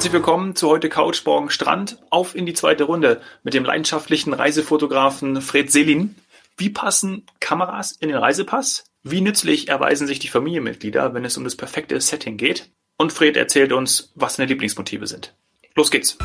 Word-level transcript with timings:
Herzlich 0.00 0.14
willkommen 0.14 0.56
zu 0.56 0.70
heute 0.70 0.88
Couch, 0.88 1.26
morgen 1.26 1.50
Strand. 1.50 1.98
Auf 2.08 2.34
in 2.34 2.46
die 2.46 2.54
zweite 2.54 2.84
Runde 2.84 3.20
mit 3.42 3.52
dem 3.52 3.66
leidenschaftlichen 3.66 4.32
Reisefotografen 4.32 5.42
Fred 5.42 5.70
Selin. 5.70 6.14
Wie 6.56 6.70
passen 6.70 7.26
Kameras 7.38 7.92
in 7.92 8.08
den 8.08 8.16
Reisepass? 8.16 8.86
Wie 9.02 9.20
nützlich 9.20 9.68
erweisen 9.68 10.06
sich 10.06 10.18
die 10.18 10.28
Familienmitglieder, 10.28 11.12
wenn 11.12 11.26
es 11.26 11.36
um 11.36 11.44
das 11.44 11.54
perfekte 11.54 12.00
Setting 12.00 12.38
geht? 12.38 12.70
Und 12.96 13.12
Fred 13.12 13.36
erzählt 13.36 13.74
uns, 13.74 14.10
was 14.14 14.36
seine 14.36 14.48
Lieblingsmotive 14.48 15.06
sind. 15.06 15.34
Los 15.76 15.90
geht's! 15.90 16.16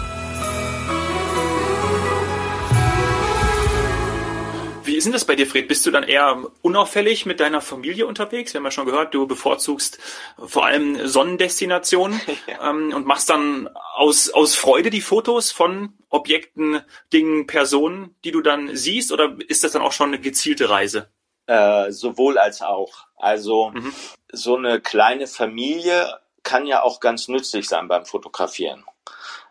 Ist 5.06 5.10
denn 5.10 5.14
das 5.14 5.26
bei 5.26 5.36
dir, 5.36 5.46
Fred? 5.46 5.68
Bist 5.68 5.86
du 5.86 5.92
dann 5.92 6.02
eher 6.02 6.44
unauffällig 6.64 7.28
mit 7.28 7.40
deiner 7.40 7.62
Familie 7.62 8.08
unterwegs? 8.08 8.54
Wir 8.54 8.58
haben 8.58 8.66
ja 8.66 8.72
schon 8.72 8.88
gehört, 8.88 9.14
du 9.14 9.28
bevorzugst 9.28 10.00
vor 10.44 10.66
allem 10.66 11.08
Sonnendestinationen 11.08 12.20
ja. 12.48 12.72
ähm, 12.72 12.92
und 12.92 13.06
machst 13.06 13.30
dann 13.30 13.70
aus, 13.94 14.32
aus 14.32 14.56
Freude 14.56 14.90
die 14.90 15.02
Fotos 15.02 15.52
von 15.52 15.94
Objekten, 16.10 16.82
Dingen, 17.14 17.46
Personen, 17.46 18.16
die 18.24 18.32
du 18.32 18.42
dann 18.42 18.76
siehst? 18.76 19.12
Oder 19.12 19.36
ist 19.48 19.64
das 19.64 19.74
dann 19.74 19.84
auch 19.84 19.92
schon 19.92 20.08
eine 20.08 20.20
gezielte 20.20 20.72
Reise? 20.72 21.08
Äh, 21.46 21.92
sowohl 21.92 22.40
als 22.40 22.64
auch. 22.64 23.06
Also 23.16 23.70
mhm. 23.76 23.94
so 24.32 24.56
eine 24.56 24.82
kleine 24.82 25.28
Familie 25.28 26.10
kann 26.46 26.66
ja 26.66 26.82
auch 26.82 27.02
ganz 27.02 27.28
nützlich 27.28 27.68
sein 27.68 27.90
beim 27.90 28.06
Fotografieren. 28.06 28.86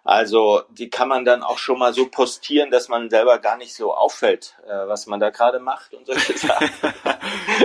Also 0.05 0.63
die 0.69 0.91
kann 0.91 1.09
man 1.09 1.25
dann 1.25 1.43
auch 1.43 1.57
schon 1.57 1.79
mal 1.79 1.95
so 1.95 2.07
postieren, 2.07 2.71
dass 2.71 2.89
man 2.89 3.09
selber 3.09 3.39
gar 3.39 3.57
nicht 3.57 3.75
so 3.75 3.95
auffällt, 3.95 4.55
äh, 4.67 4.87
was 4.87 5.07
man 5.07 5.19
da 5.19 5.31
gerade 5.31 5.61
macht 5.61 5.95
und 5.95 6.07
solche 6.07 6.37
Sachen. 6.47 6.71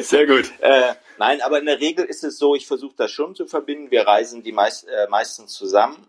Sehr 0.01 0.25
gut. 0.25 0.51
Äh, 0.61 0.93
nein, 1.17 1.41
aber 1.41 1.59
in 1.59 1.65
der 1.65 1.81
Regel 1.81 2.05
ist 2.05 2.23
es 2.23 2.37
so, 2.37 2.55
ich 2.55 2.65
versuche 2.65 2.95
das 2.95 3.11
schon 3.11 3.35
zu 3.35 3.45
verbinden. 3.45 3.91
Wir 3.91 4.07
reisen 4.07 4.41
die 4.41 4.53
meist, 4.53 4.87
äh, 4.87 5.07
meistens 5.09 5.53
zusammen, 5.53 6.07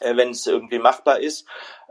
äh, 0.00 0.14
wenn 0.14 0.30
es 0.30 0.46
irgendwie 0.46 0.78
machbar 0.78 1.20
ist. 1.20 1.46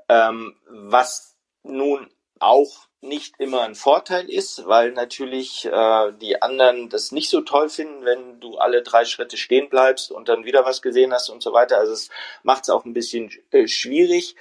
Ähm, 0.07 0.55
was 0.67 1.35
nun 1.63 2.09
auch 2.39 2.88
nicht 3.01 3.39
immer 3.39 3.61
ein 3.61 3.75
Vorteil 3.75 4.29
ist, 4.29 4.67
weil 4.67 4.91
natürlich 4.91 5.65
äh, 5.65 6.11
die 6.21 6.41
anderen 6.41 6.89
das 6.89 7.11
nicht 7.11 7.29
so 7.29 7.41
toll 7.41 7.69
finden, 7.69 8.03
wenn 8.03 8.39
du 8.39 8.57
alle 8.57 8.83
drei 8.83 9.05
Schritte 9.05 9.37
stehen 9.37 9.69
bleibst 9.69 10.11
und 10.11 10.27
dann 10.27 10.45
wieder 10.45 10.65
was 10.65 10.81
gesehen 10.81 11.13
hast 11.13 11.29
und 11.29 11.41
so 11.41 11.53
weiter. 11.53 11.77
Also 11.77 11.93
es 11.93 12.09
macht 12.43 12.63
es 12.63 12.69
auch 12.69 12.85
ein 12.85 12.93
bisschen 12.93 13.31
äh, 13.51 13.67
schwierig. 13.67 14.35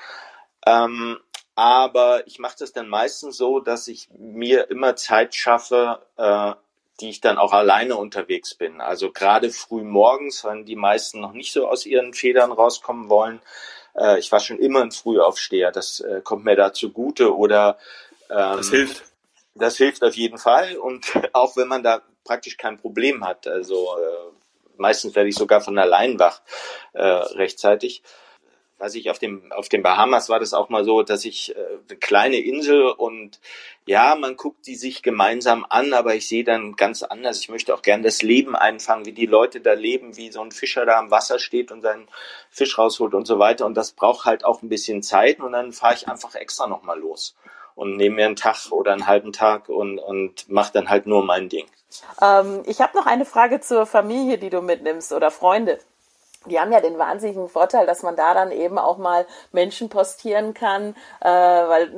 Ähm, 0.67 1.19
aber 1.55 2.27
ich 2.27 2.39
mache 2.39 2.57
das 2.59 2.73
dann 2.73 2.89
meistens 2.89 3.37
so, 3.37 3.61
dass 3.61 3.89
ich 3.89 4.09
mir 4.17 4.71
immer 4.71 4.97
Zeit 4.97 5.35
schaffe, 5.35 6.03
äh, 6.17 6.53
die 7.01 7.11
ich 7.11 7.21
dann 7.21 7.39
auch 7.39 7.53
alleine 7.53 7.97
unterwegs 7.97 8.55
bin. 8.55 8.81
Also 8.81 9.13
gerade 9.13 9.51
früh 9.51 9.83
morgens, 9.83 10.45
wenn 10.45 10.65
die 10.65 10.77
meisten 10.77 11.21
noch 11.21 11.33
nicht 11.33 11.53
so 11.53 11.69
aus 11.69 11.87
ihren 11.87 12.13
Federn 12.13 12.53
rauskommen 12.53 13.09
wollen. 13.09 13.41
Äh, 13.95 14.19
ich 14.19 14.31
war 14.33 14.41
schon 14.41 14.59
immer 14.59 14.83
ein 14.83 14.91
Frühaufsteher, 14.91 15.71
das 15.71 16.01
äh, 16.01 16.21
kommt 16.23 16.45
mir 16.45 16.57
da 16.57 16.73
zugute. 16.73 17.37
Oder 17.37 17.79
ähm, 18.31 18.57
das 18.57 18.71
hilft. 18.71 19.05
Das 19.55 19.77
hilft 19.77 20.05
auf 20.05 20.15
jeden 20.15 20.39
Fall 20.39 20.77
und 20.77 21.07
auch 21.33 21.57
wenn 21.57 21.69
man 21.69 21.83
da 21.83 22.03
praktisch 22.25 22.57
kein 22.57 22.79
Problem 22.79 23.25
hat. 23.25 23.47
Also 23.47 23.97
äh, 23.99 24.33
meistens 24.77 25.15
werde 25.15 25.29
ich 25.29 25.35
sogar 25.35 25.61
von 25.61 25.79
allein 25.79 26.19
wach 26.19 26.43
äh, 26.93 27.03
rechtzeitig. 27.03 28.03
Was 28.81 28.95
ich 28.95 29.11
auf 29.11 29.19
dem 29.19 29.51
auf 29.51 29.69
den 29.69 29.83
Bahamas 29.83 30.29
war 30.29 30.39
das 30.39 30.55
auch 30.55 30.69
mal 30.69 30.85
so, 30.85 31.03
dass 31.03 31.25
ich 31.25 31.57
äh, 31.57 31.59
eine 31.89 31.99
kleine 31.99 32.37
Insel 32.37 32.85
und 32.85 33.41
ja, 33.87 34.15
man 34.15 34.37
guckt 34.37 34.69
die 34.69 34.77
sich 34.77 35.03
gemeinsam 35.03 35.67
an, 35.69 35.93
aber 35.93 36.15
ich 36.15 36.29
sehe 36.29 36.45
dann 36.45 36.77
ganz 36.77 37.03
anders. 37.03 37.41
Ich 37.41 37.49
möchte 37.49 37.75
auch 37.75 37.83
gern 37.83 38.05
das 38.05 38.23
Leben 38.23 38.55
einfangen, 38.55 39.07
wie 39.07 39.13
die 39.13 39.27
Leute 39.27 39.61
da 39.61 39.73
leben, 39.73 40.17
wie 40.17 40.31
so 40.31 40.43
ein 40.43 40.53
Fischer 40.53 40.87
da 40.87 40.99
am 40.99 41.11
Wasser 41.11 41.41
steht 41.41 41.73
und 41.73 41.83
seinen 41.83 42.09
Fisch 42.51 42.79
rausholt 42.79 43.15
und 43.15 43.27
so 43.27 43.41
weiter. 43.41 43.67
Und 43.67 43.75
das 43.75 43.91
braucht 43.93 44.27
halt 44.27 44.45
auch 44.45 44.63
ein 44.63 44.69
bisschen 44.69 45.03
Zeit 45.03 45.41
und 45.41 45.51
dann 45.51 45.73
fahre 45.73 45.95
ich 45.95 46.07
einfach 46.07 46.37
extra 46.37 46.69
nochmal 46.69 47.01
los 47.01 47.35
und 47.79 47.97
nehme 47.97 48.17
mir 48.17 48.27
einen 48.27 48.37
Tag 48.37 48.73
oder 48.73 48.93
einen 48.93 49.07
halben 49.07 49.33
Tag 49.33 49.69
und, 49.69 49.99
und 49.99 50.49
mache 50.49 50.73
dann 50.73 50.91
halt 50.91 51.07
nur 51.07 51.25
mein 51.25 51.49
Ding. 51.49 51.67
Ähm, 52.21 52.63
ich 52.67 52.81
habe 52.81 52.97
noch 52.97 53.07
eine 53.07 53.25
Frage 53.25 53.61
zur 53.61 53.87
Familie, 53.87 54.37
die 54.37 54.51
du 54.51 54.61
mitnimmst 54.61 55.13
oder 55.13 55.31
Freunde 55.31 55.79
die 56.47 56.59
haben 56.59 56.73
ja 56.73 56.81
den 56.81 56.99
wahnsinnigen 56.99 57.49
Vorteil, 57.49 57.87
dass 57.87 58.03
man 58.03 58.17
da 58.17 58.35
dann 58.35 58.53
eben 58.53 58.79
auch 58.79 58.99
mal 58.99 59.27
Menschen 59.53 59.89
postieren 59.89 60.55
kann, 60.55 60.95
äh, 61.21 61.29
weil 61.29 61.91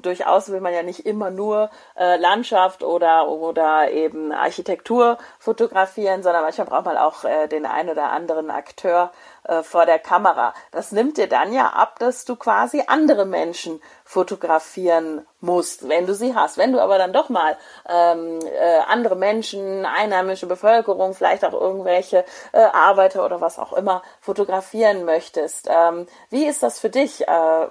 durchaus 0.00 0.50
will 0.50 0.60
man 0.60 0.72
ja 0.72 0.82
nicht 0.82 1.06
immer 1.06 1.30
nur 1.30 1.70
äh, 1.96 2.16
Landschaft 2.16 2.82
oder 2.82 3.28
oder 3.28 3.90
eben 3.90 4.32
Architektur 4.32 5.18
fotografieren, 5.38 6.22
sondern 6.22 6.42
manchmal 6.42 6.66
braucht 6.66 6.84
man 6.84 6.96
auch 6.96 7.24
äh, 7.24 7.48
den 7.48 7.66
ein 7.66 7.88
oder 7.88 8.10
anderen 8.10 8.50
Akteur 8.50 9.10
äh, 9.48 9.62
vor 9.62 9.86
der 9.86 9.98
Kamera. 9.98 10.54
Das 10.70 10.92
nimmt 10.92 11.16
dir 11.16 11.28
dann 11.28 11.52
ja 11.52 11.70
ab, 11.70 11.98
dass 11.98 12.24
du 12.24 12.36
quasi 12.36 12.84
andere 12.86 13.24
Menschen 13.24 13.80
fotografieren 14.04 15.26
musst, 15.40 15.88
wenn 15.88 16.06
du 16.06 16.14
sie 16.14 16.34
hast. 16.34 16.58
Wenn 16.58 16.72
du 16.72 16.80
aber 16.80 16.98
dann 16.98 17.12
doch 17.12 17.28
mal 17.28 17.56
ähm, 17.88 18.40
äh, 18.42 18.78
andere 18.86 19.16
Menschen, 19.16 19.86
einheimische 19.86 20.46
Bevölkerung, 20.46 21.14
vielleicht 21.14 21.44
auch 21.44 21.52
irgendwelche 21.52 22.24
äh, 22.52 22.60
Arbeiter 22.60 23.24
oder 23.24 23.40
was 23.40 23.58
auch 23.58 23.72
immer 23.72 24.02
fotografieren 24.20 25.04
möchtest, 25.04 25.68
ähm, 25.70 26.06
wie 26.30 26.46
ist 26.46 26.62
das 26.62 26.78
für 26.78 26.90
dich? 26.90 27.26
Äh, 27.26 27.66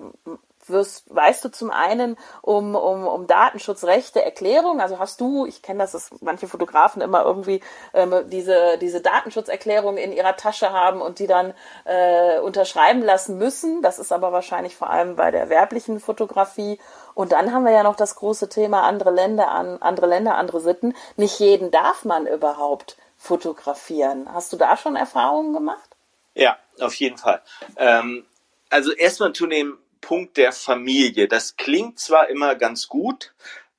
wirst, 0.69 1.03
weißt 1.13 1.43
du 1.45 1.49
zum 1.49 1.71
einen 1.71 2.17
um, 2.41 2.75
um, 2.75 3.07
um 3.07 3.27
Datenschutzrechte 3.27 4.23
Erklärung? 4.23 4.81
Also 4.81 4.99
hast 4.99 5.21
du, 5.21 5.45
ich 5.45 5.61
kenne 5.61 5.79
das, 5.79 5.91
dass 5.91 6.09
manche 6.21 6.47
Fotografen 6.47 7.01
immer 7.01 7.23
irgendwie 7.23 7.61
ähm, 7.93 8.13
diese, 8.29 8.77
diese 8.79 9.01
Datenschutzerklärung 9.01 9.97
in 9.97 10.11
ihrer 10.11 10.35
Tasche 10.35 10.71
haben 10.71 11.01
und 11.01 11.19
die 11.19 11.27
dann 11.27 11.53
äh, 11.85 12.39
unterschreiben 12.39 13.01
lassen 13.01 13.37
müssen. 13.37 13.81
Das 13.81 13.99
ist 13.99 14.11
aber 14.11 14.31
wahrscheinlich 14.31 14.75
vor 14.75 14.89
allem 14.89 15.15
bei 15.15 15.31
der 15.31 15.49
werblichen 15.49 15.99
Fotografie. 15.99 16.79
Und 17.13 17.31
dann 17.31 17.53
haben 17.53 17.65
wir 17.65 17.71
ja 17.71 17.83
noch 17.83 17.95
das 17.95 18.15
große 18.15 18.49
Thema 18.49 18.83
andere 18.83 19.11
Länder 19.11 19.49
an, 19.49 19.77
andere 19.81 20.07
Länder, 20.07 20.35
andere 20.35 20.59
Sitten. 20.61 20.95
Nicht 21.15 21.39
jeden 21.39 21.71
darf 21.71 22.05
man 22.05 22.27
überhaupt 22.27 22.97
fotografieren. 23.17 24.31
Hast 24.33 24.53
du 24.53 24.57
da 24.57 24.77
schon 24.77 24.95
Erfahrungen 24.95 25.53
gemacht? 25.53 25.89
Ja, 26.35 26.57
auf 26.79 26.93
jeden 26.95 27.17
Fall. 27.17 27.41
Ähm, 27.77 28.25
also 28.69 28.91
erstmal 28.91 29.33
zu 29.33 29.47
dem 29.47 29.77
Punkt 30.01 30.37
der 30.37 30.51
Familie. 30.51 31.27
Das 31.27 31.55
klingt 31.57 31.99
zwar 31.99 32.29
immer 32.29 32.55
ganz 32.55 32.87
gut, 32.87 33.33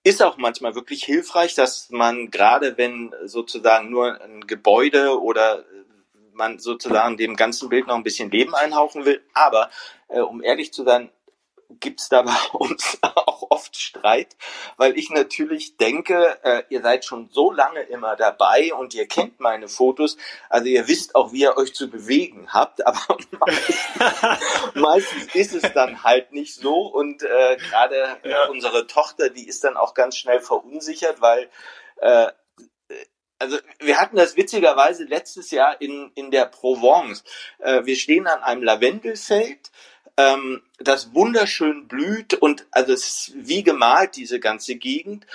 ist 0.04 0.22
auch 0.22 0.36
manchmal 0.36 0.74
wirklich 0.74 1.04
hilfreich, 1.04 1.54
dass 1.54 1.90
man 1.90 2.30
gerade 2.30 2.78
wenn 2.78 3.14
sozusagen 3.24 3.90
nur 3.90 4.20
ein 4.20 4.46
Gebäude 4.46 5.20
oder 5.20 5.64
man 6.32 6.58
sozusagen 6.58 7.16
dem 7.16 7.36
ganzen 7.36 7.68
Bild 7.68 7.86
noch 7.86 7.96
ein 7.96 8.04
bisschen 8.04 8.30
Leben 8.30 8.54
einhauchen 8.54 9.04
will. 9.04 9.22
Aber 9.34 9.70
äh, 10.08 10.20
um 10.20 10.42
ehrlich 10.42 10.72
zu 10.72 10.84
sein, 10.84 11.10
gibt's 11.80 12.08
da 12.08 12.22
bei 12.22 12.36
uns 12.52 12.98
auch 13.48 13.58
oft 13.58 13.76
Streit, 13.76 14.36
weil 14.76 14.96
ich 14.96 15.10
natürlich 15.10 15.76
denke, 15.76 16.38
äh, 16.42 16.62
ihr 16.68 16.82
seid 16.82 17.04
schon 17.04 17.28
so 17.30 17.50
lange 17.50 17.80
immer 17.80 18.16
dabei 18.16 18.72
und 18.74 18.94
ihr 18.94 19.06
kennt 19.06 19.40
meine 19.40 19.68
Fotos, 19.68 20.16
also 20.48 20.66
ihr 20.66 20.88
wisst 20.88 21.14
auch, 21.14 21.32
wie 21.32 21.42
ihr 21.42 21.56
euch 21.56 21.74
zu 21.74 21.90
bewegen 21.90 22.52
habt, 22.52 22.86
aber 22.86 23.18
meistens, 23.40 24.74
meistens 24.74 25.34
ist 25.34 25.54
es 25.54 25.72
dann 25.72 26.02
halt 26.02 26.32
nicht 26.32 26.54
so 26.54 26.86
und 26.86 27.22
äh, 27.22 27.56
gerade 27.56 28.18
ja. 28.24 28.46
unsere 28.48 28.86
Tochter, 28.86 29.30
die 29.30 29.46
ist 29.48 29.64
dann 29.64 29.76
auch 29.76 29.94
ganz 29.94 30.16
schnell 30.16 30.40
verunsichert, 30.40 31.20
weil 31.20 31.50
äh, 31.96 32.28
also 33.40 33.56
wir 33.78 34.00
hatten 34.00 34.16
das 34.16 34.36
witzigerweise 34.36 35.04
letztes 35.04 35.52
Jahr 35.52 35.80
in, 35.80 36.10
in 36.16 36.32
der 36.32 36.46
Provence. 36.46 37.22
Äh, 37.58 37.84
wir 37.84 37.94
stehen 37.94 38.26
an 38.26 38.42
einem 38.42 38.64
Lavendelfeld 38.64 39.70
ähm, 40.18 40.62
das 40.78 41.14
wunderschön 41.14 41.88
blüht 41.88 42.34
und 42.34 42.66
also 42.72 42.92
es 42.92 43.06
ist 43.06 43.32
wie 43.36 43.62
gemalt, 43.62 44.16
diese 44.16 44.40
ganze 44.40 44.74
Gegend. 44.74 45.26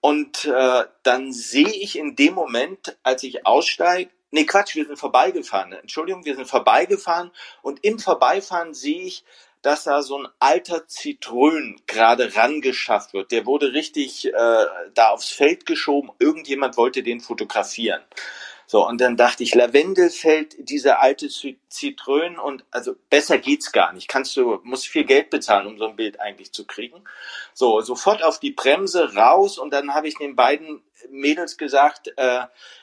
Und 0.00 0.44
äh, 0.44 0.84
dann 1.02 1.32
sehe 1.32 1.72
ich 1.72 1.98
in 1.98 2.14
dem 2.14 2.34
Moment, 2.34 2.96
als 3.02 3.24
ich 3.24 3.46
aussteige, 3.46 4.10
nee 4.30 4.44
Quatsch, 4.44 4.76
wir 4.76 4.86
sind 4.86 4.98
vorbeigefahren. 4.98 5.72
Entschuldigung, 5.72 6.24
wir 6.24 6.36
sind 6.36 6.46
vorbeigefahren 6.46 7.32
und 7.62 7.82
im 7.82 7.98
Vorbeifahren 7.98 8.74
sehe 8.74 9.02
ich, 9.02 9.24
dass 9.62 9.84
da 9.84 10.02
so 10.02 10.18
ein 10.18 10.28
alter 10.38 10.86
Zitrön 10.86 11.80
gerade 11.86 12.36
rangeschafft 12.36 13.14
wird. 13.14 13.32
Der 13.32 13.46
wurde 13.46 13.72
richtig 13.72 14.26
äh, 14.26 14.64
da 14.94 15.08
aufs 15.08 15.30
Feld 15.30 15.66
geschoben. 15.66 16.10
Irgendjemand 16.20 16.76
wollte 16.76 17.02
den 17.02 17.20
fotografieren. 17.20 18.02
So, 18.66 18.86
und 18.86 19.00
dann 19.00 19.16
dachte 19.16 19.44
ich, 19.44 19.54
Lavendelfeld, 19.54 20.56
diese 20.58 20.98
alte 20.98 21.28
Zitrön 21.68 22.38
und 22.38 22.64
also 22.70 22.96
besser 23.10 23.38
geht's 23.38 23.70
gar 23.70 23.92
nicht. 23.92 24.08
Kannst 24.08 24.36
du, 24.36 24.60
musst 24.64 24.88
viel 24.88 25.04
Geld 25.04 25.30
bezahlen, 25.30 25.68
um 25.68 25.78
so 25.78 25.86
ein 25.86 25.96
Bild 25.96 26.20
eigentlich 26.20 26.52
zu 26.52 26.66
kriegen. 26.66 27.04
So, 27.54 27.80
sofort 27.80 28.24
auf 28.24 28.40
die 28.40 28.50
Bremse 28.50 29.14
raus 29.14 29.58
und 29.58 29.72
dann 29.72 29.94
habe 29.94 30.08
ich 30.08 30.16
den 30.16 30.34
beiden 30.34 30.82
Mädels 31.10 31.56
gesagt, 31.58 32.12
äh, 32.16 32.42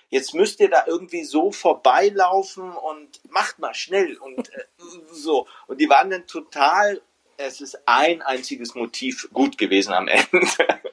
jetzt 0.09 0.33
müsst 0.33 0.59
ihr 0.59 0.69
da 0.69 0.85
irgendwie 0.87 1.23
so 1.23 1.51
vorbeilaufen 1.51 2.71
und 2.71 3.19
macht 3.29 3.59
mal 3.59 3.73
schnell 3.73 4.15
und 4.17 4.53
äh, 4.53 4.63
so. 5.11 5.47
Und 5.67 5.81
die 5.81 5.89
waren 5.89 6.09
dann 6.09 6.27
total, 6.27 7.01
es 7.37 7.59
ist 7.59 7.79
ein 7.87 8.21
einziges 8.21 8.75
Motiv 8.75 9.27
gut 9.33 9.57
gewesen 9.57 9.93
am 9.93 10.07
Ende. 10.07 10.47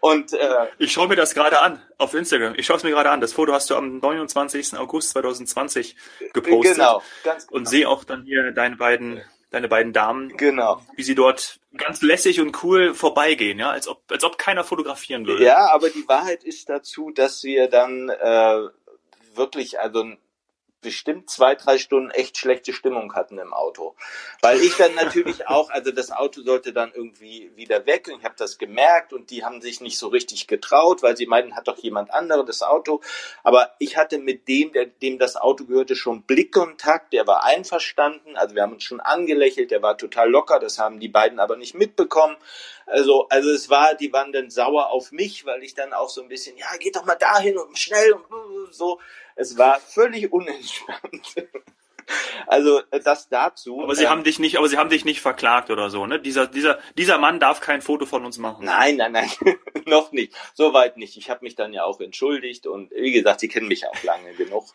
Und 0.00 0.32
äh, 0.32 0.66
ich 0.78 0.92
schaue 0.92 1.08
mir 1.08 1.16
das 1.16 1.34
gerade 1.34 1.60
an 1.60 1.82
auf 1.98 2.14
Instagram. 2.14 2.54
Ich 2.56 2.66
schaue 2.66 2.76
es 2.76 2.82
mir 2.82 2.90
gerade 2.90 3.10
an. 3.10 3.20
Das 3.20 3.32
Foto 3.32 3.52
hast 3.52 3.70
du 3.70 3.76
am 3.76 3.98
29. 3.98 4.76
August 4.76 5.10
2020 5.10 5.96
gepostet. 6.32 6.76
Genau, 6.76 7.02
ganz 7.24 7.46
genau. 7.46 7.56
Und 7.56 7.68
sehe 7.68 7.88
auch 7.88 8.04
dann 8.04 8.24
hier 8.24 8.52
deine 8.52 8.76
beiden 8.76 9.22
deine 9.50 9.68
beiden 9.68 9.92
Damen, 9.92 10.36
genau. 10.36 10.82
wie 10.96 11.02
sie 11.02 11.14
dort 11.14 11.60
ganz 11.76 12.02
lässig 12.02 12.40
und 12.40 12.62
cool 12.62 12.94
vorbeigehen, 12.94 13.58
ja, 13.58 13.70
als 13.70 13.86
ob, 13.88 14.02
als 14.10 14.24
ob 14.24 14.38
keiner 14.38 14.64
fotografieren 14.64 15.26
würde. 15.26 15.44
Ja, 15.44 15.70
aber 15.72 15.88
die 15.88 16.06
Wahrheit 16.08 16.44
ist 16.44 16.68
dazu, 16.68 17.10
dass 17.10 17.44
wir 17.44 17.68
dann 17.68 18.08
äh, 18.08 18.68
wirklich, 19.34 19.78
also 19.78 20.04
bestimmt 20.80 21.30
zwei, 21.30 21.54
drei 21.54 21.78
Stunden 21.78 22.10
echt 22.10 22.38
schlechte 22.38 22.72
Stimmung 22.72 23.14
hatten 23.14 23.38
im 23.38 23.52
Auto. 23.52 23.94
Weil 24.40 24.60
ich 24.60 24.76
dann 24.76 24.94
natürlich 24.94 25.46
auch, 25.48 25.70
also 25.70 25.90
das 25.90 26.10
Auto 26.10 26.42
sollte 26.42 26.72
dann 26.72 26.92
irgendwie 26.94 27.50
wieder 27.56 27.86
weg 27.86 28.08
und 28.08 28.18
ich 28.18 28.24
habe 28.24 28.34
das 28.36 28.58
gemerkt 28.58 29.12
und 29.12 29.30
die 29.30 29.44
haben 29.44 29.60
sich 29.60 29.80
nicht 29.80 29.98
so 29.98 30.08
richtig 30.08 30.46
getraut, 30.46 31.02
weil 31.02 31.16
sie 31.16 31.26
meinten, 31.26 31.56
hat 31.56 31.68
doch 31.68 31.78
jemand 31.78 32.12
anderes 32.12 32.46
das 32.46 32.62
Auto. 32.62 33.00
Aber 33.42 33.74
ich 33.78 33.96
hatte 33.96 34.18
mit 34.18 34.48
dem, 34.48 34.72
der, 34.72 34.86
dem 34.86 35.18
das 35.18 35.36
Auto 35.36 35.64
gehörte, 35.64 35.96
schon 35.96 36.22
Blickkontakt, 36.22 37.12
der 37.12 37.26
war 37.26 37.44
einverstanden, 37.44 38.36
also 38.36 38.54
wir 38.54 38.62
haben 38.62 38.72
uns 38.72 38.84
schon 38.84 39.00
angelächelt, 39.00 39.70
der 39.70 39.82
war 39.82 39.98
total 39.98 40.30
locker, 40.30 40.58
das 40.58 40.78
haben 40.78 41.00
die 41.00 41.08
beiden 41.08 41.40
aber 41.40 41.56
nicht 41.56 41.74
mitbekommen. 41.74 42.36
Also, 42.86 43.26
also 43.28 43.50
es 43.50 43.68
war, 43.68 43.94
die 43.94 44.12
waren 44.12 44.32
dann 44.32 44.48
sauer 44.48 44.90
auf 44.90 45.10
mich, 45.10 45.44
weil 45.44 45.62
ich 45.64 45.74
dann 45.74 45.92
auch 45.92 46.08
so 46.08 46.22
ein 46.22 46.28
bisschen, 46.28 46.56
ja, 46.56 46.68
geht 46.78 46.94
doch 46.94 47.04
mal 47.04 47.16
dahin 47.16 47.58
und 47.58 47.76
schnell 47.76 48.12
und 48.12 48.72
so. 48.72 49.00
Es 49.34 49.58
war 49.58 49.80
völlig 49.80 50.32
unentspannt. 50.32 51.34
Also 52.46 52.82
das 52.90 53.28
dazu. 53.28 53.82
Aber 53.82 53.96
sie 53.96 54.04
ähm, 54.04 54.10
haben 54.10 54.24
dich 54.24 54.38
nicht, 54.38 54.58
aber 54.58 54.68
sie 54.68 54.78
haben 54.78 54.90
dich 54.90 55.04
nicht 55.04 55.20
verklagt 55.20 55.70
oder 55.70 55.90
so, 55.90 56.06
ne? 56.06 56.20
Dieser, 56.20 56.46
dieser, 56.46 56.78
dieser 56.96 57.18
Mann 57.18 57.40
darf 57.40 57.60
kein 57.60 57.82
Foto 57.82 58.06
von 58.06 58.24
uns 58.24 58.38
machen. 58.38 58.64
Nein, 58.64 58.96
nein, 58.96 59.10
nein, 59.10 59.30
noch 59.86 60.12
nicht. 60.12 60.32
Soweit 60.54 60.98
nicht. 60.98 61.16
Ich 61.16 61.30
habe 61.30 61.44
mich 61.44 61.56
dann 61.56 61.72
ja 61.72 61.82
auch 61.82 62.00
entschuldigt 62.00 62.68
und 62.68 62.92
wie 62.92 63.10
gesagt, 63.10 63.40
sie 63.40 63.48
kennen 63.48 63.66
mich 63.66 63.88
auch 63.88 64.02
lange 64.04 64.34
genug. 64.34 64.66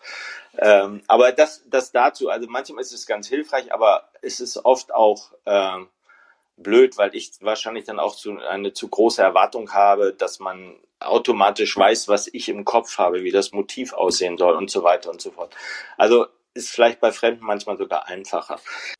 Ähm, 0.57 1.03
aber 1.07 1.31
das, 1.31 1.63
das 1.69 1.93
dazu. 1.93 2.29
Also 2.29 2.47
manchmal 2.49 2.81
ist 2.81 2.91
es 2.91 3.05
ganz 3.05 3.27
hilfreich, 3.27 3.73
aber 3.73 4.09
es 4.21 4.41
ist 4.41 4.57
oft 4.65 4.93
auch 4.93 5.31
ähm, 5.45 5.87
blöd, 6.57 6.97
weil 6.97 7.15
ich 7.15 7.31
wahrscheinlich 7.41 7.85
dann 7.85 7.99
auch 7.99 8.15
zu, 8.15 8.37
eine 8.37 8.73
zu 8.73 8.87
große 8.87 9.21
Erwartung 9.21 9.73
habe, 9.73 10.13
dass 10.13 10.39
man 10.39 10.75
automatisch 10.99 11.75
weiß, 11.75 12.07
was 12.07 12.27
ich 12.27 12.49
im 12.49 12.65
Kopf 12.65 12.97
habe, 12.97 13.23
wie 13.23 13.31
das 13.31 13.51
Motiv 13.51 13.93
aussehen 13.93 14.37
soll 14.37 14.55
und 14.55 14.69
so 14.69 14.83
weiter 14.83 15.09
und 15.09 15.21
so 15.21 15.31
fort. 15.31 15.55
Also 15.97 16.27
ist 16.53 16.69
vielleicht 16.69 16.99
bei 16.99 17.11
Fremden 17.11 17.45
manchmal 17.45 17.77
sogar 17.77 18.07
einfacher. 18.07 18.59